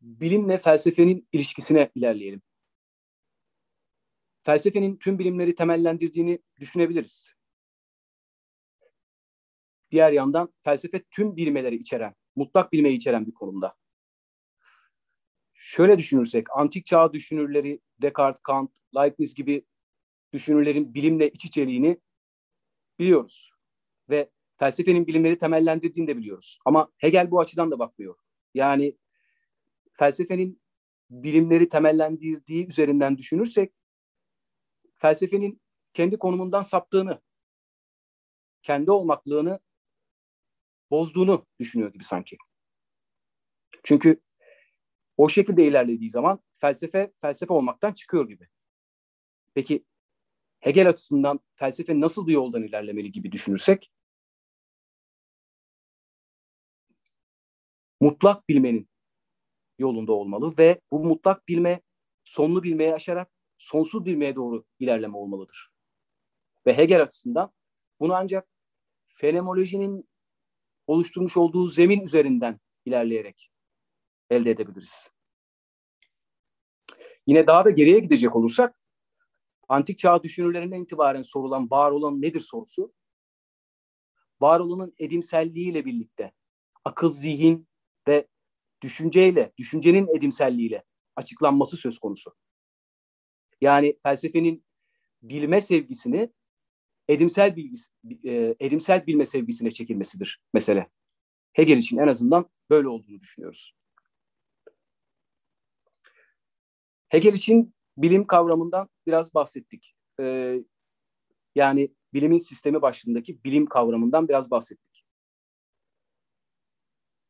bilimle 0.00 0.58
felsefenin 0.58 1.28
ilişkisine 1.32 1.90
ilerleyelim. 1.94 2.42
Felsefenin 4.42 4.96
tüm 4.96 5.18
bilimleri 5.18 5.54
temellendirdiğini 5.54 6.38
düşünebiliriz. 6.60 7.32
Diğer 9.90 10.12
yandan 10.12 10.54
felsefe 10.64 11.02
tüm 11.10 11.36
bilmeleri 11.36 11.76
içeren, 11.76 12.14
mutlak 12.36 12.72
bilmeyi 12.72 12.96
içeren 12.96 13.26
bir 13.26 13.34
konumda. 13.34 13.76
Şöyle 15.54 15.98
düşünürsek, 15.98 16.46
antik 16.56 16.86
çağ 16.86 17.12
düşünürleri 17.12 17.80
Descartes, 18.02 18.42
Kant, 18.42 18.70
Leibniz 18.96 19.34
gibi 19.34 19.66
düşünürlerin 20.32 20.94
bilimle 20.94 21.30
iç 21.30 21.44
içeliğini 21.44 22.00
biliyoruz. 22.98 23.50
Ve 24.08 24.30
felsefenin 24.56 25.06
bilimleri 25.06 25.38
temellendirdiğini 25.38 26.08
de 26.08 26.16
biliyoruz. 26.16 26.58
Ama 26.64 26.92
Hegel 26.96 27.30
bu 27.30 27.40
açıdan 27.40 27.70
da 27.70 27.78
bakmıyor. 27.78 28.16
Yani 28.54 28.98
felsefenin 29.92 30.62
bilimleri 31.10 31.68
temellendirdiği 31.68 32.66
üzerinden 32.66 33.18
düşünürsek 33.18 33.72
felsefenin 35.02 35.60
kendi 35.92 36.18
konumundan 36.18 36.62
saptığını, 36.62 37.20
kendi 38.62 38.90
olmaklığını 38.90 39.60
bozduğunu 40.90 41.46
düşünüyor 41.60 41.92
gibi 41.92 42.04
sanki. 42.04 42.36
Çünkü 43.82 44.20
o 45.16 45.28
şekilde 45.28 45.66
ilerlediği 45.66 46.10
zaman 46.10 46.40
felsefe 46.58 47.12
felsefe 47.20 47.52
olmaktan 47.52 47.92
çıkıyor 47.92 48.28
gibi. 48.28 48.48
Peki 49.54 49.84
Hegel 50.60 50.88
açısından 50.88 51.40
felsefe 51.54 52.00
nasıl 52.00 52.26
bir 52.26 52.32
yoldan 52.32 52.62
ilerlemeli 52.62 53.12
gibi 53.12 53.32
düşünürsek 53.32 53.92
mutlak 58.00 58.48
bilmenin 58.48 58.88
yolunda 59.78 60.12
olmalı 60.12 60.54
ve 60.58 60.80
bu 60.90 61.04
mutlak 61.04 61.48
bilme 61.48 61.80
sonlu 62.24 62.62
bilmeye 62.62 62.94
aşarak 62.94 63.41
sonsuz 63.62 64.04
bilmeye 64.04 64.36
doğru 64.36 64.64
ilerleme 64.78 65.16
olmalıdır. 65.16 65.70
Ve 66.66 66.76
Hegel 66.76 67.02
açısından 67.02 67.52
bunu 68.00 68.14
ancak 68.14 68.48
fenomenolojinin 69.08 70.08
oluşturmuş 70.86 71.36
olduğu 71.36 71.68
zemin 71.68 72.00
üzerinden 72.00 72.60
ilerleyerek 72.84 73.50
elde 74.30 74.50
edebiliriz. 74.50 75.10
Yine 77.26 77.46
daha 77.46 77.64
da 77.64 77.70
geriye 77.70 77.98
gidecek 77.98 78.36
olursak 78.36 78.78
antik 79.68 79.98
çağ 79.98 80.22
düşünürlerinden 80.22 80.82
itibaren 80.82 81.22
sorulan 81.22 81.70
var 81.70 81.90
olan 81.90 82.22
nedir 82.22 82.40
sorusu 82.40 82.92
var 84.40 84.60
olanın 84.60 84.94
edimselliğiyle 84.98 85.84
birlikte 85.84 86.32
akıl, 86.84 87.12
zihin 87.12 87.68
ve 88.08 88.28
düşünceyle, 88.82 89.52
düşüncenin 89.58 90.16
edimselliğiyle 90.16 90.84
açıklanması 91.16 91.76
söz 91.76 91.98
konusu. 91.98 92.34
Yani 93.62 93.98
felsefenin 94.02 94.64
bilme 95.22 95.60
sevgisini 95.60 96.32
edimsel 97.08 97.56
bilgisi, 97.56 97.90
e, 98.24 98.54
edimsel 98.60 99.06
bilme 99.06 99.26
sevgisine 99.26 99.72
çekilmesidir 99.72 100.40
mesele. 100.54 100.88
Hegel 101.52 101.76
için 101.76 101.98
en 101.98 102.08
azından 102.08 102.50
böyle 102.70 102.88
olduğunu 102.88 103.20
düşünüyoruz. 103.20 103.74
Hegel 107.08 107.32
için 107.32 107.74
bilim 107.96 108.26
kavramından 108.26 108.88
biraz 109.06 109.34
bahsettik. 109.34 109.94
Ee, 110.20 110.60
yani 111.54 111.94
bilimin 112.14 112.38
sistemi 112.38 112.82
başlığındaki 112.82 113.44
bilim 113.44 113.66
kavramından 113.66 114.28
biraz 114.28 114.50
bahsettik. 114.50 115.04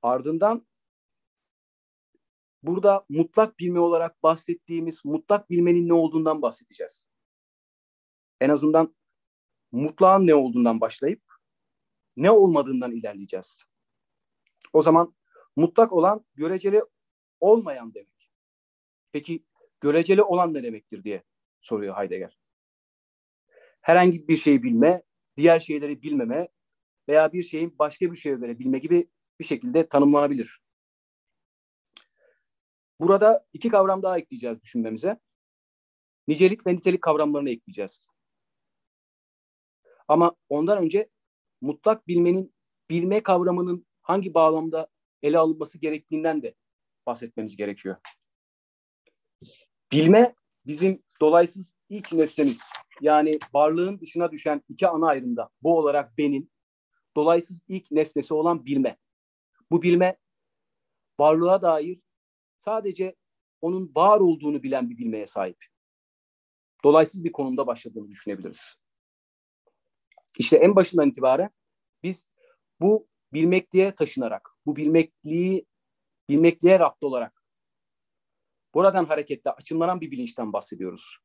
Ardından 0.03 0.67
burada 2.63 3.05
mutlak 3.09 3.59
bilme 3.59 3.81
olarak 3.81 4.23
bahsettiğimiz 4.23 5.05
mutlak 5.05 5.51
bilmenin 5.51 5.89
ne 5.89 5.93
olduğundan 5.93 6.43
bahsedeceğiz. 6.43 7.07
En 8.41 8.49
azından 8.49 8.95
mutlağın 9.73 10.27
ne 10.27 10.35
olduğundan 10.35 10.81
başlayıp 10.81 11.23
ne 12.17 12.31
olmadığından 12.31 12.93
ilerleyeceğiz. 12.93 13.65
O 14.73 14.83
zaman 14.83 15.15
mutlak 15.57 15.93
olan 15.93 16.25
göreceli 16.35 16.83
olmayan 17.41 17.95
demek. 17.95 18.31
Peki 19.13 19.45
göreceli 19.81 20.23
olan 20.23 20.55
ne 20.55 20.63
demektir 20.63 21.05
diye 21.05 21.23
soruyor 21.61 21.97
Heidegger. 21.97 22.39
Herhangi 23.81 24.29
bir 24.29 24.37
şeyi 24.37 24.63
bilme, 24.63 25.03
diğer 25.37 25.61
şeyleri 25.61 26.03
bilmeme 26.03 26.49
veya 27.09 27.33
bir 27.33 27.43
şeyin 27.43 27.79
başka 27.79 28.11
bir 28.11 28.17
şeye 28.17 28.37
göre 28.37 28.59
bilme 28.59 28.79
gibi 28.79 29.11
bir 29.41 29.45
şekilde 29.45 29.89
tanımlanabilir. 29.89 30.62
Burada 33.01 33.47
iki 33.53 33.69
kavram 33.69 34.03
daha 34.03 34.19
ekleyeceğiz 34.19 34.63
düşünmemize. 34.63 35.21
Nicelik 36.29 36.67
ve 36.67 36.73
nitelik 36.77 37.03
kavramlarını 37.03 37.51
ekleyeceğiz. 37.51 38.09
Ama 40.09 40.35
ondan 40.49 40.79
önce 40.79 41.09
mutlak 41.61 42.09
bilmenin, 42.09 42.55
bilme 42.91 43.23
kavramının 43.23 43.87
hangi 44.03 44.35
bağlamda 44.35 44.89
ele 45.23 45.39
alınması 45.39 45.79
gerektiğinden 45.79 46.43
de 46.43 46.55
bahsetmemiz 47.07 47.57
gerekiyor. 47.57 47.97
Bilme 49.93 50.35
bizim 50.67 51.03
dolaysız 51.21 51.75
ilk 51.89 52.13
nesnemiz. 52.13 52.63
Yani 53.01 53.39
varlığın 53.55 54.01
dışına 54.01 54.33
düşen 54.33 54.63
iki 54.69 54.89
ana 54.89 55.07
ayrımda 55.07 55.51
bu 55.63 55.79
olarak 55.79 56.19
benim 56.19 56.51
dolaysız 57.17 57.61
ilk 57.69 57.91
nesnesi 57.91 58.35
olan 58.35 58.67
bilme. 58.67 58.99
Bu 59.71 59.83
bilme 59.83 60.17
varlığa 61.21 61.63
dair 61.63 62.01
sadece 62.65 63.17
onun 63.61 63.93
var 63.95 64.21
olduğunu 64.21 64.63
bilen 64.63 64.91
bir 64.91 64.99
bilmeye 64.99 65.27
sahip. 65.27 65.65
Dolaysız 66.85 67.25
bir 67.25 67.33
konumda 67.33 67.67
başladığını 67.67 68.09
düşünebiliriz. 68.09 68.75
İşte 70.39 70.57
en 70.57 70.77
başından 70.77 71.09
itibaren 71.09 71.51
biz 72.03 72.27
bu 72.81 73.09
bilmekliğe 73.33 73.95
taşınarak, 73.95 74.51
bu 74.67 74.77
bilmekliği 74.77 75.67
bilmekliğe 76.29 76.79
rapt 76.79 77.03
olarak 77.03 77.45
buradan 78.75 79.05
hareketle 79.05 79.51
açımlanan 79.51 80.01
bir 80.01 80.11
bilinçten 80.11 80.53
bahsediyoruz. 80.53 81.19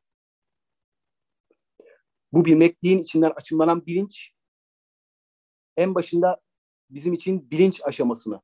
Bu 2.33 2.45
bilmekliğin 2.45 2.99
içinden 2.99 3.31
açımlanan 3.35 3.85
bilinç 3.85 4.31
en 5.77 5.95
başında 5.95 6.41
bizim 6.89 7.13
için 7.13 7.51
bilinç 7.51 7.81
aşamasını 7.83 8.41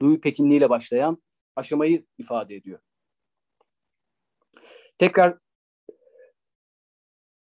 duyu 0.00 0.20
pekinliğiyle 0.20 0.70
başlayan 0.70 1.22
aşamayı 1.58 2.06
ifade 2.18 2.54
ediyor. 2.54 2.80
Tekrar 4.98 5.38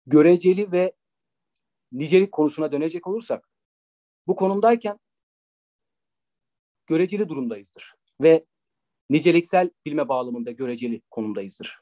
göreceli 0.07 0.73
ve 0.73 0.93
nicelik 1.93 2.33
konusuna 2.33 2.73
dönecek 2.73 3.07
olursak 3.07 3.49
bu 4.27 4.37
konumdayken 4.37 4.99
göreceli 6.87 7.29
durumdayızdır 7.29 7.95
ve 8.21 8.47
niceliksel 9.11 9.71
bilme 9.87 10.09
bağlamında 10.09 10.51
göreceli 10.51 11.03
konumdayızdır. 11.11 11.79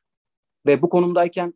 Ve 0.66 0.82
bu 0.82 0.88
konumdayken 0.88 1.54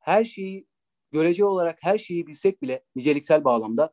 her 0.00 0.24
şeyi 0.24 0.66
görece 1.12 1.44
olarak 1.44 1.78
her 1.82 1.98
şeyi 1.98 2.26
bilsek 2.26 2.62
bile 2.62 2.84
niceliksel 2.96 3.44
bağlamda 3.44 3.92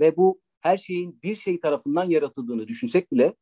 ve 0.00 0.16
bu 0.16 0.40
her 0.60 0.76
şeyin 0.76 1.22
bir 1.22 1.36
şey 1.36 1.60
tarafından 1.60 2.10
yaratıldığını 2.10 2.68
düşünsek 2.68 3.12
bile 3.12 3.34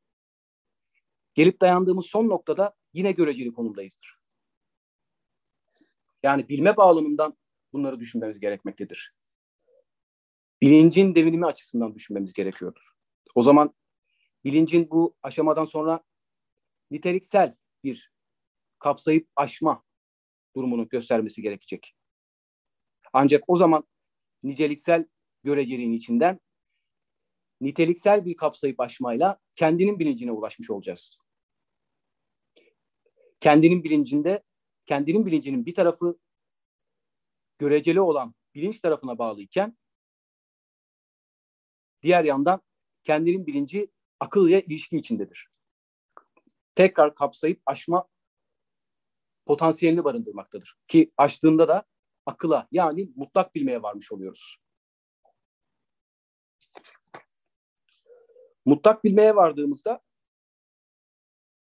gelip 1.36 1.60
dayandığımız 1.60 2.06
son 2.06 2.28
noktada 2.28 2.74
yine 2.92 3.12
göreceli 3.12 3.52
konumdayızdır. 3.52 4.18
Yani 6.22 6.48
bilme 6.48 6.76
bağlamından 6.76 7.36
bunları 7.72 8.00
düşünmemiz 8.00 8.40
gerekmektedir. 8.40 9.14
Bilincin 10.60 11.14
devinimi 11.14 11.46
açısından 11.46 11.94
düşünmemiz 11.94 12.32
gerekiyordur. 12.32 12.92
O 13.34 13.42
zaman 13.42 13.74
bilincin 14.44 14.90
bu 14.90 15.16
aşamadan 15.22 15.64
sonra 15.64 16.00
niteliksel 16.90 17.56
bir 17.84 18.12
kapsayıp 18.78 19.28
aşma 19.36 19.84
durumunu 20.56 20.88
göstermesi 20.88 21.42
gerekecek. 21.42 21.94
Ancak 23.12 23.44
o 23.46 23.56
zaman 23.56 23.84
niceliksel 24.42 25.06
göreceliğin 25.42 25.92
içinden 25.92 26.40
niteliksel 27.60 28.24
bir 28.24 28.36
kapsayıp 28.36 28.80
aşmayla 28.80 29.38
kendinin 29.54 29.98
bilincine 29.98 30.32
ulaşmış 30.32 30.70
olacağız. 30.70 31.18
Kendinin 33.46 33.84
bilincinde, 33.84 34.42
kendinin 34.86 35.26
bilincinin 35.26 35.66
bir 35.66 35.74
tarafı 35.74 36.18
göreceli 37.58 38.00
olan 38.00 38.34
bilinç 38.54 38.80
tarafına 38.80 39.18
bağlıyken 39.18 39.76
diğer 42.02 42.24
yandan 42.24 42.62
kendinin 43.04 43.46
bilinci 43.46 43.90
akıl 44.20 44.48
ilişki 44.48 44.96
içindedir. 44.96 45.48
Tekrar 46.74 47.14
kapsayıp 47.14 47.62
aşma 47.66 48.08
potansiyelini 49.46 50.04
barındırmaktadır. 50.04 50.76
Ki 50.88 51.12
aştığında 51.16 51.68
da 51.68 51.84
akıla 52.26 52.68
yani 52.72 53.10
mutlak 53.16 53.54
bilmeye 53.54 53.82
varmış 53.82 54.12
oluyoruz. 54.12 54.56
Mutlak 58.64 59.04
bilmeye 59.04 59.36
vardığımızda 59.36 60.00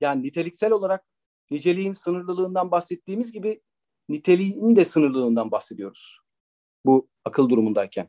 yani 0.01 0.23
niteliksel 0.23 0.73
olarak 0.73 1.05
niceliğin 1.51 1.93
sınırlılığından 1.93 2.71
bahsettiğimiz 2.71 3.33
gibi 3.33 3.63
niteliğin 4.09 4.77
de 4.77 4.85
sınırlılığından 4.85 5.51
bahsediyoruz. 5.51 6.19
Bu 6.85 7.09
akıl 7.25 7.49
durumundayken. 7.49 8.09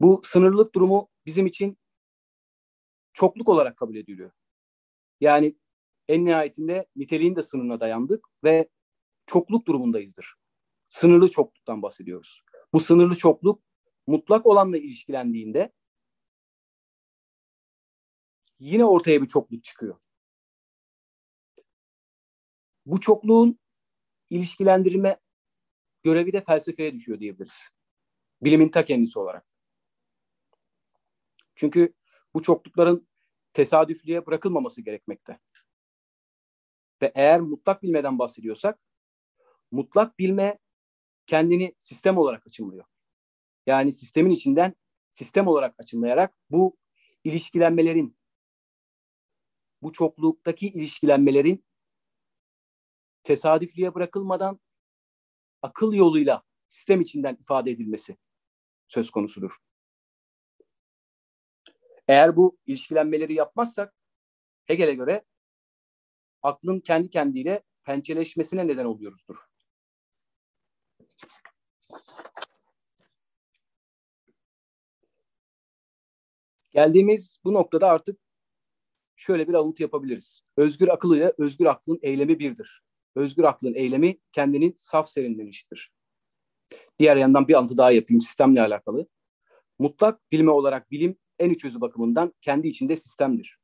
Bu 0.00 0.20
sınırlılık 0.24 0.74
durumu 0.74 1.08
bizim 1.26 1.46
için 1.46 1.78
çokluk 3.12 3.48
olarak 3.48 3.76
kabul 3.76 3.96
ediliyor. 3.96 4.30
Yani 5.20 5.56
en 6.08 6.24
nihayetinde 6.24 6.86
niteliğin 6.96 7.36
de 7.36 7.42
sınırına 7.42 7.80
dayandık 7.80 8.26
ve 8.44 8.68
çokluk 9.26 9.66
durumundayızdır. 9.66 10.34
Sınırlı 10.88 11.28
çokluktan 11.28 11.82
bahsediyoruz. 11.82 12.42
Bu 12.72 12.80
sınırlı 12.80 13.14
çokluk 13.14 13.62
mutlak 14.06 14.46
olanla 14.46 14.78
ilişkilendiğinde 14.78 15.72
yine 18.58 18.84
ortaya 18.84 19.22
bir 19.22 19.26
çokluk 19.28 19.64
çıkıyor. 19.64 19.96
Bu 22.88 23.00
çokluğun 23.00 23.58
ilişkilendirme 24.30 25.20
görevi 26.02 26.32
de 26.32 26.44
felsefeye 26.44 26.92
düşüyor 26.92 27.20
diyebiliriz. 27.20 27.62
Bilimin 28.42 28.68
ta 28.68 28.84
kendisi 28.84 29.18
olarak. 29.18 29.46
Çünkü 31.54 31.94
bu 32.34 32.42
çoklukların 32.42 33.08
tesadüflüğe 33.52 34.26
bırakılmaması 34.26 34.82
gerekmekte. 34.82 35.40
Ve 37.02 37.12
eğer 37.14 37.40
mutlak 37.40 37.82
bilmeden 37.82 38.18
bahsediyorsak, 38.18 38.78
mutlak 39.70 40.18
bilme 40.18 40.58
kendini 41.26 41.74
sistem 41.78 42.18
olarak 42.18 42.46
açımlıyor. 42.46 42.84
Yani 43.66 43.92
sistemin 43.92 44.30
içinden 44.30 44.74
sistem 45.12 45.46
olarak 45.46 45.74
açımlayarak 45.78 46.34
bu 46.50 46.76
ilişkilenmelerin, 47.24 48.18
bu 49.82 49.92
çokluktaki 49.92 50.68
ilişkilenmelerin 50.68 51.67
tesadüflüğe 53.28 53.94
bırakılmadan 53.94 54.60
akıl 55.62 55.92
yoluyla 55.92 56.42
sistem 56.68 57.00
içinden 57.00 57.36
ifade 57.40 57.70
edilmesi 57.70 58.16
söz 58.86 59.10
konusudur. 59.10 59.56
Eğer 62.08 62.36
bu 62.36 62.58
ilişkilenmeleri 62.66 63.34
yapmazsak 63.34 63.94
Hegel'e 64.64 64.94
göre 64.94 65.24
aklın 66.42 66.80
kendi 66.80 67.10
kendiyle 67.10 67.62
pençeleşmesine 67.84 68.66
neden 68.66 68.84
oluyoruzdur. 68.84 69.36
Geldiğimiz 76.70 77.40
bu 77.44 77.52
noktada 77.52 77.88
artık 77.88 78.20
şöyle 79.16 79.48
bir 79.48 79.54
alıntı 79.54 79.82
yapabiliriz. 79.82 80.42
Özgür 80.56 80.88
akıl 80.88 81.16
ile 81.16 81.34
özgür 81.38 81.66
aklın 81.66 81.98
eylemi 82.02 82.38
birdir. 82.38 82.87
Özgür 83.14 83.44
aklın 83.44 83.74
eylemi 83.74 84.18
kendinin 84.32 84.74
saf 84.76 85.08
serinlenişidir. 85.08 85.92
Diğer 86.98 87.16
yandan 87.16 87.48
bir 87.48 87.54
alıntı 87.54 87.76
daha 87.76 87.90
yapayım 87.90 88.20
sistemle 88.20 88.60
alakalı. 88.60 89.06
Mutlak 89.78 90.32
bilme 90.32 90.50
olarak 90.50 90.90
bilim 90.90 91.18
en 91.38 91.50
üç 91.50 91.64
özü 91.64 91.80
bakımından 91.80 92.32
kendi 92.40 92.68
içinde 92.68 92.96
sistemdir. 92.96 93.58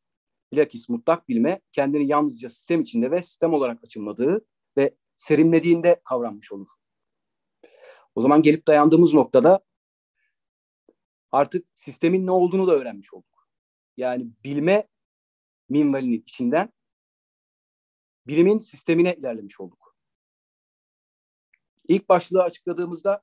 Bilakis 0.52 0.88
mutlak 0.88 1.28
bilme 1.28 1.60
kendini 1.72 2.06
yalnızca 2.06 2.48
sistem 2.48 2.80
içinde 2.80 3.10
ve 3.10 3.22
sistem 3.22 3.54
olarak 3.54 3.84
açımladığı 3.84 4.46
ve 4.76 4.94
serinlediğinde 5.16 6.00
kavranmış 6.04 6.52
olur. 6.52 6.68
O 8.14 8.20
zaman 8.20 8.42
gelip 8.42 8.66
dayandığımız 8.66 9.14
noktada 9.14 9.60
artık 11.32 11.66
sistemin 11.74 12.26
ne 12.26 12.30
olduğunu 12.30 12.66
da 12.66 12.74
öğrenmiş 12.74 13.14
olduk. 13.14 13.48
Yani 13.96 14.26
bilme 14.44 14.88
minvalinin 15.68 16.20
içinden 16.20 16.72
bilimin 18.26 18.58
sistemine 18.58 19.14
ilerlemiş 19.14 19.60
olduk. 19.60 19.96
İlk 21.88 22.08
başlığı 22.08 22.42
açıkladığımızda 22.42 23.22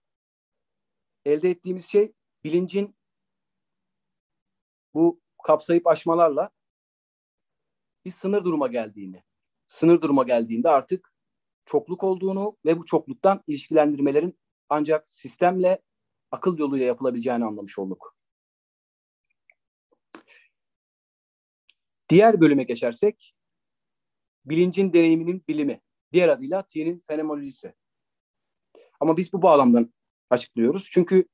elde 1.26 1.50
ettiğimiz 1.50 1.86
şey 1.86 2.14
bilincin 2.44 2.96
bu 4.94 5.22
kapsayıp 5.44 5.88
aşmalarla 5.88 6.50
bir 8.06 8.12
sınır 8.12 8.44
duruma 8.44 8.68
geldiğini, 8.68 9.24
sınır 9.68 10.02
duruma 10.02 10.24
geldiğinde 10.24 10.70
artık 10.70 11.14
çokluk 11.66 12.04
olduğunu 12.04 12.58
ve 12.66 12.78
bu 12.78 12.86
çokluktan 12.86 13.44
ilişkilendirmelerin 13.48 14.40
ancak 14.70 15.10
sistemle 15.10 15.82
akıl 16.32 16.58
yoluyla 16.58 16.86
yapılabileceğini 16.86 17.46
anlamış 17.46 17.80
olduk. 17.80 18.16
Diğer 22.10 22.42
bölüme 22.42 22.64
geçersek, 22.64 23.36
bilincin 24.52 24.94
deneyiminin 24.94 25.44
bilimi, 25.48 25.82
diğer 26.14 26.30
adıyla 26.30 26.62
T'nin 26.62 27.04
fenomenolojisi. 27.08 27.74
Ama 29.00 29.18
biz 29.18 29.34
bu 29.34 29.42
bağlamdan 29.42 29.94
açıklıyoruz. 30.30 30.90
Çünkü 30.92 31.26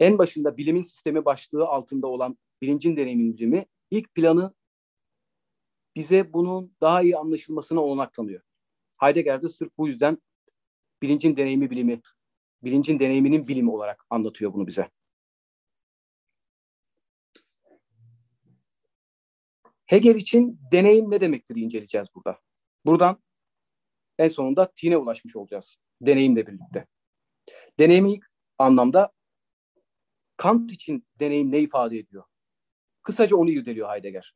en 0.00 0.18
başında 0.18 0.56
bilimin 0.56 0.82
sistemi 0.82 1.24
başlığı 1.24 1.66
altında 1.66 2.06
olan 2.06 2.38
bilincin 2.62 2.96
deneyimin 2.96 3.36
bilimi 3.36 3.66
ilk 3.90 4.14
planı 4.14 4.54
bize 5.96 6.32
bunun 6.32 6.76
daha 6.80 7.02
iyi 7.02 7.16
anlaşılmasına 7.16 7.80
olanak 7.80 8.12
tanıyor. 8.12 8.42
Heidegger 8.96 9.42
de 9.42 9.48
sırf 9.48 9.78
bu 9.78 9.86
yüzden 9.86 10.18
bilincin 11.02 11.36
deneyimi 11.36 11.70
bilimi, 11.70 12.00
bilincin 12.62 12.98
deneyiminin 12.98 13.48
bilimi 13.48 13.70
olarak 13.70 14.04
anlatıyor 14.10 14.52
bunu 14.52 14.66
bize. 14.66 14.90
Hegel 19.92 20.16
için 20.16 20.60
deneyim 20.72 21.10
ne 21.10 21.20
demektir 21.20 21.56
inceleyeceğiz 21.56 22.08
burada. 22.14 22.40
Buradan 22.86 23.22
en 24.18 24.28
sonunda 24.28 24.72
tine 24.74 24.96
ulaşmış 24.96 25.36
olacağız 25.36 25.76
deneyimle 26.00 26.46
birlikte. 26.46 26.84
Deneyim 27.78 28.06
ilk 28.06 28.30
anlamda 28.58 29.12
Kant 30.36 30.72
için 30.72 31.06
deneyim 31.20 31.52
ne 31.52 31.60
ifade 31.60 31.98
ediyor? 31.98 32.24
Kısaca 33.02 33.36
onu 33.36 33.50
irdeliyor 33.50 33.88
Heidegger. 33.88 34.34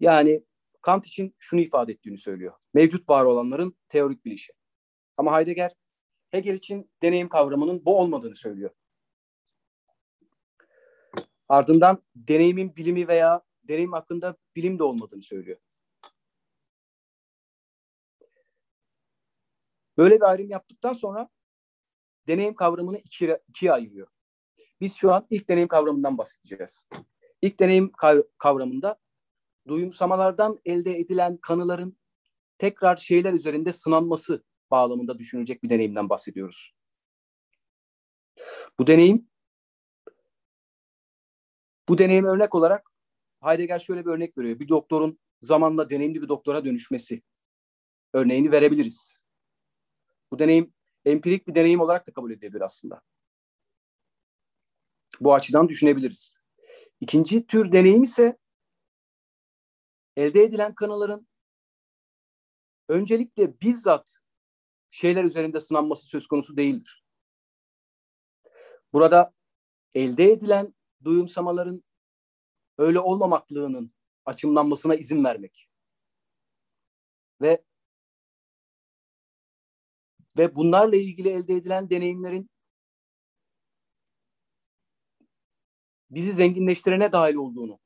Yani 0.00 0.44
Kant 0.82 1.06
için 1.06 1.34
şunu 1.38 1.60
ifade 1.60 1.92
ettiğini 1.92 2.18
söylüyor. 2.18 2.54
Mevcut 2.74 3.08
var 3.08 3.24
olanların 3.24 3.76
teorik 3.88 4.24
bilişi. 4.24 4.52
Ama 5.16 5.36
Heidegger 5.36 5.72
Hegel 6.30 6.54
için 6.54 6.90
deneyim 7.02 7.28
kavramının 7.28 7.84
bu 7.84 7.98
olmadığını 7.98 8.36
söylüyor. 8.36 8.70
Ardından 11.48 12.02
deneyimin 12.16 12.76
bilimi 12.76 13.08
veya 13.08 13.44
deneyim 13.68 13.92
hakkında 13.92 14.36
bilim 14.56 14.78
de 14.78 14.82
olmadığını 14.82 15.22
söylüyor. 15.22 15.58
Böyle 19.96 20.16
bir 20.16 20.30
ayrım 20.30 20.50
yaptıktan 20.50 20.92
sonra 20.92 21.28
deneyim 22.26 22.54
kavramını 22.54 22.98
ikiye, 22.98 23.42
ikiye 23.48 23.72
ayırıyor. 23.72 24.08
Biz 24.80 24.94
şu 24.94 25.12
an 25.12 25.26
ilk 25.30 25.48
deneyim 25.48 25.68
kavramından 25.68 26.18
bahsedeceğiz. 26.18 26.88
İlk 27.42 27.60
deneyim 27.60 27.92
kavramında 28.38 28.98
duyumsamalardan 29.68 30.60
elde 30.64 30.98
edilen 30.98 31.36
kanıların 31.36 31.98
tekrar 32.58 32.96
şeyler 32.96 33.32
üzerinde 33.32 33.72
sınanması 33.72 34.44
bağlamında 34.70 35.18
düşünülecek 35.18 35.62
bir 35.62 35.70
deneyimden 35.70 36.08
bahsediyoruz. 36.08 36.74
Bu 38.78 38.86
deneyim 38.86 39.28
bu 41.88 41.98
deneyim 41.98 42.24
örnek 42.24 42.54
olarak 42.54 42.93
Heidegger 43.44 43.78
şöyle 43.78 44.06
bir 44.06 44.10
örnek 44.10 44.38
veriyor. 44.38 44.58
Bir 44.58 44.68
doktorun 44.68 45.18
zamanla 45.40 45.90
deneyimli 45.90 46.22
bir 46.22 46.28
doktora 46.28 46.64
dönüşmesi 46.64 47.22
örneğini 48.12 48.52
verebiliriz. 48.52 49.14
Bu 50.30 50.38
deneyim 50.38 50.74
empirik 51.04 51.48
bir 51.48 51.54
deneyim 51.54 51.80
olarak 51.80 52.06
da 52.06 52.12
kabul 52.12 52.30
edilebilir 52.30 52.60
aslında. 52.60 53.00
Bu 55.20 55.34
açıdan 55.34 55.68
düşünebiliriz. 55.68 56.34
İkinci 57.00 57.46
tür 57.46 57.72
deneyim 57.72 58.02
ise 58.02 58.38
elde 60.16 60.42
edilen 60.42 60.74
kanıların 60.74 61.28
öncelikle 62.88 63.60
bizzat 63.60 64.18
şeyler 64.90 65.24
üzerinde 65.24 65.60
sınanması 65.60 66.06
söz 66.06 66.26
konusu 66.26 66.56
değildir. 66.56 67.04
Burada 68.92 69.32
elde 69.94 70.32
edilen 70.32 70.74
duyumsamaların 71.04 71.84
öyle 72.78 73.00
olmamaklığının 73.00 73.92
açımlanmasına 74.24 74.94
izin 74.94 75.24
vermek 75.24 75.68
ve 77.40 77.64
ve 80.38 80.56
bunlarla 80.56 80.96
ilgili 80.96 81.28
elde 81.28 81.54
edilen 81.54 81.90
deneyimlerin 81.90 82.50
bizi 86.10 86.32
zenginleştirene 86.32 87.12
dahil 87.12 87.34
olduğunu 87.34 87.78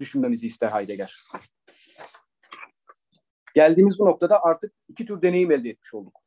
düşünmemizi 0.00 0.46
ister 0.46 0.70
Heidegger. 0.72 1.22
Geldiğimiz 3.54 3.98
bu 3.98 4.06
noktada 4.06 4.42
artık 4.42 4.74
iki 4.88 5.06
tür 5.06 5.22
deneyim 5.22 5.50
elde 5.50 5.70
etmiş 5.70 5.94
olduk. 5.94 6.20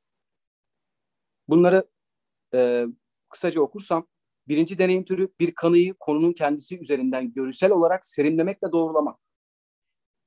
Bunları 1.47 1.89
e, 2.53 2.85
kısaca 3.29 3.61
okursam, 3.61 4.07
birinci 4.51 4.77
deneyim 4.77 5.05
türü 5.05 5.29
bir 5.39 5.51
kanıyı 5.55 5.93
konunun 5.99 6.33
kendisi 6.33 6.79
üzerinden 6.79 7.33
görüsel 7.33 7.71
olarak 7.71 8.05
serinlemekle 8.05 8.71
doğrulamak. 8.71 9.19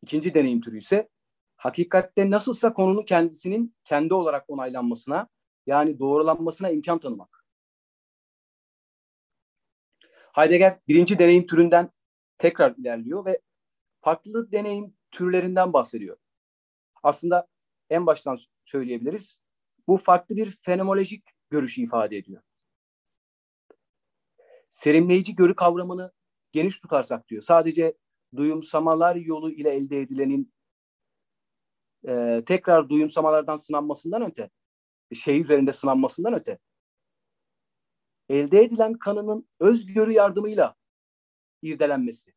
İkinci 0.02 0.34
deneyim 0.34 0.60
türü 0.60 0.78
ise 0.78 1.08
hakikatte 1.56 2.30
nasılsa 2.30 2.72
konunun 2.72 3.02
kendisinin 3.02 3.76
kendi 3.84 4.14
olarak 4.14 4.44
onaylanmasına 4.50 5.28
yani 5.66 5.98
doğrulanmasına 5.98 6.70
imkan 6.70 6.98
tanımak. 6.98 7.44
Heidegger 10.32 10.78
birinci 10.88 11.18
deneyim 11.18 11.46
türünden 11.46 11.90
tekrar 12.38 12.74
ilerliyor 12.76 13.24
ve 13.24 13.40
farklı 14.00 14.52
deneyim 14.52 14.96
türlerinden 15.10 15.72
bahsediyor. 15.72 16.16
Aslında 17.02 17.46
en 17.90 18.06
baştan 18.06 18.38
söyleyebiliriz. 18.64 19.40
Bu 19.88 19.96
farklı 19.96 20.36
bir 20.36 20.58
fenomenolojik 20.62 21.24
görüşü 21.50 21.82
ifade 21.82 22.16
ediyor. 22.16 22.42
Serimleyici 24.74 25.34
görü 25.34 25.54
kavramını 25.54 26.12
geniş 26.52 26.80
tutarsak 26.80 27.28
diyor. 27.28 27.42
Sadece 27.42 27.94
duyumsamalar 28.36 29.16
yolu 29.16 29.50
ile 29.50 29.70
elde 29.70 30.00
edilenin 30.00 30.54
e, 32.08 32.42
tekrar 32.46 32.88
duyumsamalardan 32.88 33.56
sınanmasından 33.56 34.22
öte, 34.22 34.50
şey 35.14 35.40
üzerinde 35.40 35.72
sınanmasından 35.72 36.34
öte, 36.34 36.58
elde 38.28 38.60
edilen 38.60 38.92
kanının 38.92 39.48
özgörü 39.60 40.12
yardımıyla 40.12 40.74
irdelenmesi 41.62 42.32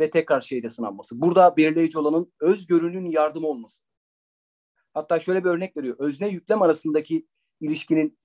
ve 0.00 0.10
tekrar 0.10 0.40
şeyde 0.40 0.70
sınanması. 0.70 1.20
Burada 1.20 1.56
belirleyici 1.56 1.98
olanın 1.98 2.32
özgörünün 2.40 3.10
yardım 3.10 3.44
olması. 3.44 3.82
Hatta 4.94 5.20
şöyle 5.20 5.44
bir 5.44 5.50
örnek 5.50 5.76
veriyor. 5.76 5.96
Özne 5.98 6.28
yüklem 6.28 6.62
arasındaki 6.62 7.26
ilişkinin 7.60 8.18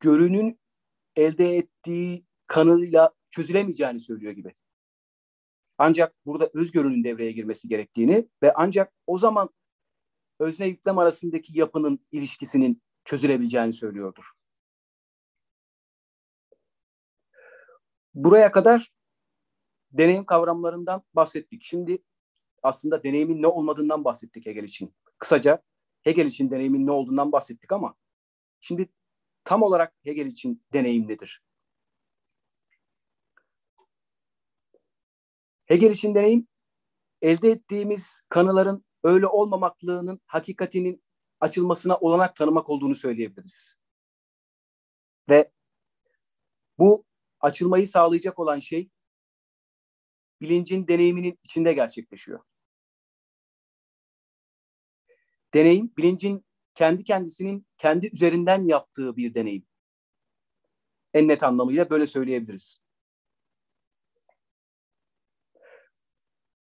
görünün 0.00 0.60
elde 1.16 1.56
ettiği 1.56 2.26
kanıyla 2.46 3.14
çözülemeyeceğini 3.30 4.00
söylüyor 4.00 4.32
gibi. 4.32 4.54
Ancak 5.78 6.14
burada 6.26 6.50
özgörünün 6.54 7.04
devreye 7.04 7.32
girmesi 7.32 7.68
gerektiğini 7.68 8.28
ve 8.42 8.52
ancak 8.54 8.92
o 9.06 9.18
zaman 9.18 9.50
özne 10.38 10.66
yüklem 10.66 10.98
arasındaki 10.98 11.58
yapının 11.58 12.06
ilişkisinin 12.12 12.82
çözülebileceğini 13.04 13.72
söylüyordur. 13.72 14.30
Buraya 18.14 18.52
kadar 18.52 18.92
deneyim 19.90 20.24
kavramlarından 20.24 21.02
bahsettik. 21.14 21.62
Şimdi 21.62 22.02
aslında 22.62 23.02
deneyimin 23.02 23.42
ne 23.42 23.46
olmadığından 23.46 24.04
bahsettik 24.04 24.46
Hegel 24.46 24.64
için. 24.64 24.94
Kısaca 25.18 25.62
Hegel 26.02 26.26
için 26.26 26.50
deneyimin 26.50 26.86
ne 26.86 26.90
olduğundan 26.90 27.32
bahsettik 27.32 27.72
ama 27.72 27.94
şimdi 28.60 28.88
tam 29.46 29.62
olarak 29.62 29.94
Hegel 30.02 30.26
için 30.26 30.64
deneyim 30.72 31.08
nedir? 31.08 31.42
Hegel 35.66 35.90
için 35.90 36.14
deneyim 36.14 36.48
elde 37.22 37.50
ettiğimiz 37.50 38.22
kanıların 38.28 38.84
öyle 39.04 39.26
olmamaklığının 39.26 40.20
hakikatinin 40.26 41.02
açılmasına 41.40 41.96
olanak 41.96 42.36
tanımak 42.36 42.68
olduğunu 42.70 42.94
söyleyebiliriz. 42.94 43.76
Ve 45.28 45.50
bu 46.78 47.04
açılmayı 47.40 47.88
sağlayacak 47.88 48.38
olan 48.38 48.58
şey 48.58 48.90
bilincin 50.40 50.88
deneyiminin 50.88 51.38
içinde 51.44 51.72
gerçekleşiyor. 51.72 52.40
Deneyim 55.54 55.92
bilincin 55.96 56.45
kendi 56.76 57.04
kendisinin 57.04 57.66
kendi 57.78 58.06
üzerinden 58.12 58.64
yaptığı 58.64 59.16
bir 59.16 59.34
deneyim. 59.34 59.66
En 61.14 61.28
net 61.28 61.42
anlamıyla 61.42 61.90
böyle 61.90 62.06
söyleyebiliriz. 62.06 62.80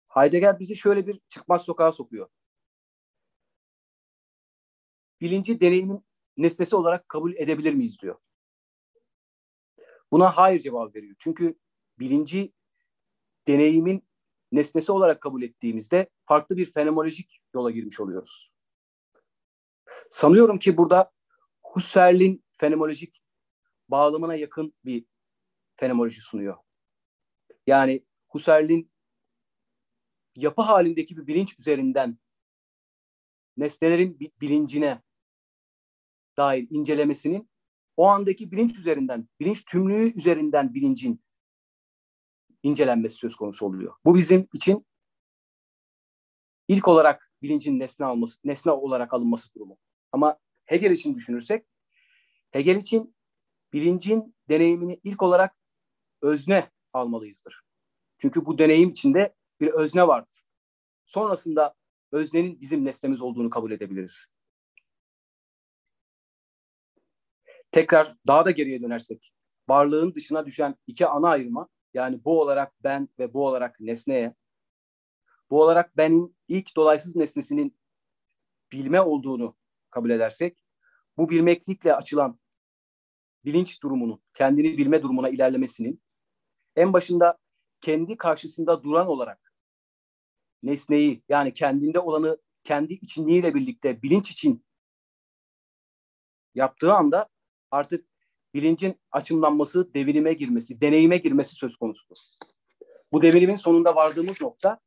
Heidegger 0.09 0.59
bizi 0.59 0.75
şöyle 0.75 1.07
bir 1.07 1.19
çıkmaz 1.29 1.65
sokağa 1.65 1.91
sokuyor. 1.91 2.29
Bilinci 5.21 5.59
deneyimin 5.59 6.05
nesnesi 6.37 6.75
olarak 6.75 7.09
kabul 7.09 7.33
edebilir 7.33 7.73
miyiz 7.73 7.99
diyor. 8.01 8.19
Buna 10.11 10.37
hayır 10.37 10.59
cevap 10.59 10.95
veriyor. 10.95 11.15
Çünkü 11.19 11.55
bilinci 11.99 12.53
deneyimin 13.47 14.07
nesnesi 14.51 14.91
olarak 14.91 15.21
kabul 15.21 15.43
ettiğimizde 15.43 16.09
farklı 16.25 16.57
bir 16.57 16.71
fenomenolojik 16.71 17.41
yola 17.53 17.71
girmiş 17.71 17.99
oluyoruz. 17.99 18.52
Sanıyorum 20.13 20.59
ki 20.59 20.77
burada 20.77 21.11
Husserl'in 21.63 22.43
fenomenolojik 22.51 23.21
bağlamına 23.89 24.35
yakın 24.35 24.73
bir 24.85 25.05
fenomenoloji 25.75 26.21
sunuyor. 26.21 26.57
Yani 27.67 28.05
Husserl'in 28.27 28.91
yapı 30.35 30.61
halindeki 30.61 31.17
bir 31.17 31.27
bilinç 31.27 31.59
üzerinden 31.59 32.17
nesnelerin 33.57 34.19
bilincine 34.41 35.01
dair 36.37 36.67
incelemesinin 36.69 37.49
o 37.97 38.07
andaki 38.07 38.51
bilinç 38.51 38.79
üzerinden, 38.79 39.29
bilinç 39.39 39.65
tümlüğü 39.65 40.13
üzerinden 40.15 40.73
bilincin 40.73 41.23
incelenmesi 42.63 43.15
söz 43.15 43.35
konusu 43.35 43.65
oluyor. 43.65 43.95
Bu 44.05 44.15
bizim 44.15 44.47
için 44.53 44.85
ilk 46.67 46.87
olarak 46.87 47.33
bilincin 47.41 47.79
nesne 47.79 48.05
alması, 48.05 48.39
nesne 48.43 48.71
olarak 48.71 49.13
alınması 49.13 49.53
durumu. 49.53 49.77
Ama 50.13 50.37
Hegel 50.65 50.91
için 50.91 51.15
düşünürsek, 51.15 51.65
Hegel 52.51 52.75
için 52.75 53.15
bilincin 53.73 54.35
deneyimini 54.49 54.99
ilk 55.03 55.23
olarak 55.23 55.55
özne 56.21 56.71
almalıyızdır. 56.93 57.61
Çünkü 58.17 58.45
bu 58.45 58.57
deneyim 58.57 58.89
içinde 58.89 59.35
bir 59.59 59.67
özne 59.67 60.07
vardır. 60.07 60.43
Sonrasında 61.05 61.75
öznenin 62.11 62.61
bizim 62.61 62.85
nesnemiz 62.85 63.21
olduğunu 63.21 63.49
kabul 63.49 63.71
edebiliriz. 63.71 64.25
Tekrar 67.71 68.15
daha 68.27 68.45
da 68.45 68.51
geriye 68.51 68.81
dönersek, 68.81 69.33
varlığın 69.67 70.15
dışına 70.15 70.45
düşen 70.45 70.75
iki 70.87 71.07
ana 71.07 71.29
ayrıma, 71.29 71.69
yani 71.93 72.25
bu 72.25 72.41
olarak 72.41 72.73
ben 72.83 73.09
ve 73.19 73.33
bu 73.33 73.47
olarak 73.47 73.79
nesneye, 73.79 74.35
bu 75.49 75.61
olarak 75.61 75.97
benin 75.97 76.37
ilk 76.47 76.75
dolaysız 76.75 77.15
nesnesinin 77.15 77.77
bilme 78.71 79.01
olduğunu 79.01 79.55
kabul 79.93 80.09
edersek, 80.09 80.57
bu 81.17 81.29
bilmeklikle 81.29 81.95
açılan 81.95 82.39
bilinç 83.45 83.83
durumunun, 83.83 84.23
kendini 84.33 84.77
bilme 84.77 85.01
durumuna 85.01 85.29
ilerlemesinin 85.29 86.01
en 86.75 86.93
başında 86.93 87.37
kendi 87.81 88.17
karşısında 88.17 88.83
duran 88.83 89.07
olarak 89.07 89.53
nesneyi 90.63 91.23
yani 91.29 91.53
kendinde 91.53 91.99
olanı 91.99 92.37
kendi 92.63 92.93
içinliğiyle 92.93 93.55
birlikte 93.55 94.01
bilinç 94.01 94.31
için 94.31 94.65
yaptığı 96.55 96.93
anda 96.93 97.29
artık 97.71 98.05
bilincin 98.53 99.01
açımlanması, 99.11 99.93
devinime 99.93 100.33
girmesi, 100.33 100.81
deneyime 100.81 101.17
girmesi 101.17 101.55
söz 101.55 101.77
konusudur. 101.77 102.17
Bu 103.11 103.21
devrimin 103.21 103.55
sonunda 103.55 103.95
vardığımız 103.95 104.41
nokta 104.41 104.79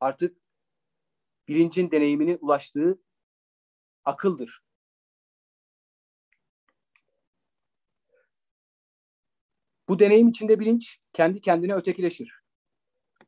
artık 0.00 0.36
bilincin 1.48 1.90
deneyiminin 1.90 2.38
ulaştığı 2.40 2.98
akıldır. 4.06 4.62
Bu 9.88 9.98
deneyim 9.98 10.28
içinde 10.28 10.60
bilinç 10.60 10.98
kendi 11.12 11.40
kendine 11.40 11.74
ötekileşir. 11.74 12.40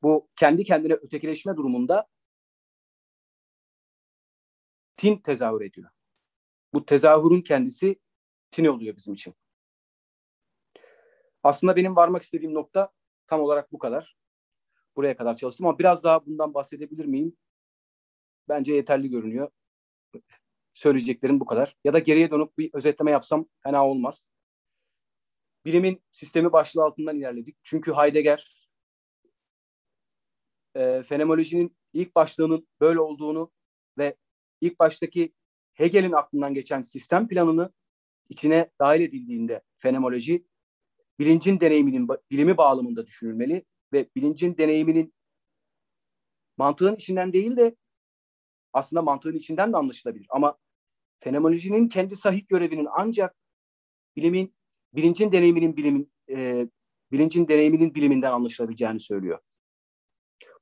Bu 0.02 0.28
kendi 0.36 0.64
kendine 0.64 0.92
ötekileşme 0.92 1.56
durumunda 1.56 2.08
tin 4.96 5.16
tezahür 5.16 5.60
ediyor. 5.60 5.90
Bu 6.72 6.86
tezahürün 6.86 7.40
kendisi 7.40 8.00
tin 8.50 8.64
oluyor 8.64 8.96
bizim 8.96 9.14
için. 9.14 9.34
Aslında 11.42 11.76
benim 11.76 11.96
varmak 11.96 12.22
istediğim 12.22 12.54
nokta 12.54 12.92
tam 13.26 13.40
olarak 13.40 13.72
bu 13.72 13.78
kadar. 13.78 14.16
Buraya 14.96 15.16
kadar 15.16 15.36
çalıştım 15.36 15.66
ama 15.66 15.78
biraz 15.78 16.04
daha 16.04 16.26
bundan 16.26 16.54
bahsedebilir 16.54 17.04
miyim? 17.04 17.36
Bence 18.48 18.74
yeterli 18.74 19.10
görünüyor. 19.10 19.50
Söyleyeceklerim 20.78 21.40
bu 21.40 21.44
kadar. 21.44 21.76
Ya 21.84 21.92
da 21.92 21.98
geriye 21.98 22.30
dönüp 22.30 22.58
bir 22.58 22.70
özetleme 22.72 23.10
yapsam 23.10 23.46
fena 23.62 23.86
olmaz. 23.88 24.24
Bilimin 25.64 26.02
sistemi 26.10 26.52
başlığı 26.52 26.84
altından 26.84 27.16
ilerledik. 27.16 27.56
Çünkü 27.62 27.92
Heidegger 27.92 28.68
e, 30.76 31.02
fenomenolojinin 31.02 31.76
ilk 31.92 32.14
başlığının 32.14 32.68
böyle 32.80 33.00
olduğunu 33.00 33.52
ve 33.98 34.16
ilk 34.60 34.78
baştaki 34.78 35.32
Hegel'in 35.74 36.12
aklından 36.12 36.54
geçen 36.54 36.82
sistem 36.82 37.28
planını 37.28 37.72
içine 38.28 38.70
dahil 38.80 39.00
edildiğinde 39.00 39.62
fenomenoloji 39.76 40.46
bilincin 41.18 41.60
deneyiminin 41.60 42.08
bilimi 42.30 42.56
bağlamında 42.56 43.06
düşünülmeli 43.06 43.64
ve 43.92 44.08
bilincin 44.16 44.56
deneyiminin 44.56 45.14
mantığın 46.56 46.94
içinden 46.94 47.32
değil 47.32 47.56
de 47.56 47.76
aslında 48.72 49.02
mantığın 49.02 49.34
içinden 49.34 49.72
de 49.72 49.76
anlaşılabilir. 49.76 50.26
Ama 50.30 50.58
fenomenolojinin 51.20 51.88
kendi 51.88 52.16
sahih 52.16 52.48
görevinin 52.48 52.88
ancak 52.96 53.36
bilimin 54.16 54.54
bilincin 54.92 55.32
deneyiminin 55.32 55.76
bilimin 55.76 56.12
e, 56.30 56.66
bilincin 57.12 57.48
deneyiminin 57.48 57.94
biliminden 57.94 58.32
anlaşılabileceğini 58.32 59.00
söylüyor. 59.00 59.38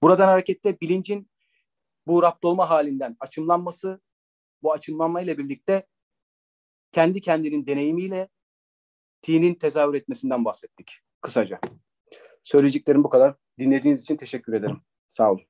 Buradan 0.03 0.29
hareketle 0.29 0.81
bilincin 0.81 1.31
bu 2.07 2.23
rapt 2.23 2.45
olma 2.45 2.71
halinden 2.71 3.17
açımlanması, 3.21 4.01
bu 4.63 4.73
açımlanma 4.73 5.21
ile 5.21 5.39
birlikte 5.39 5.87
kendi 6.93 7.21
kendinin 7.21 7.67
deneyimiyle 7.67 8.29
tinin 9.23 9.55
tezahür 9.55 9.95
etmesinden 9.95 10.45
bahsettik 10.45 11.01
kısaca. 11.21 11.61
Söyleyeceklerim 12.45 13.05
bu 13.05 13.09
kadar. 13.09 13.35
Dinlediğiniz 13.59 14.03
için 14.03 14.17
teşekkür 14.17 14.53
ederim. 14.53 14.81
Sağ 15.09 15.33
olun. 15.33 15.45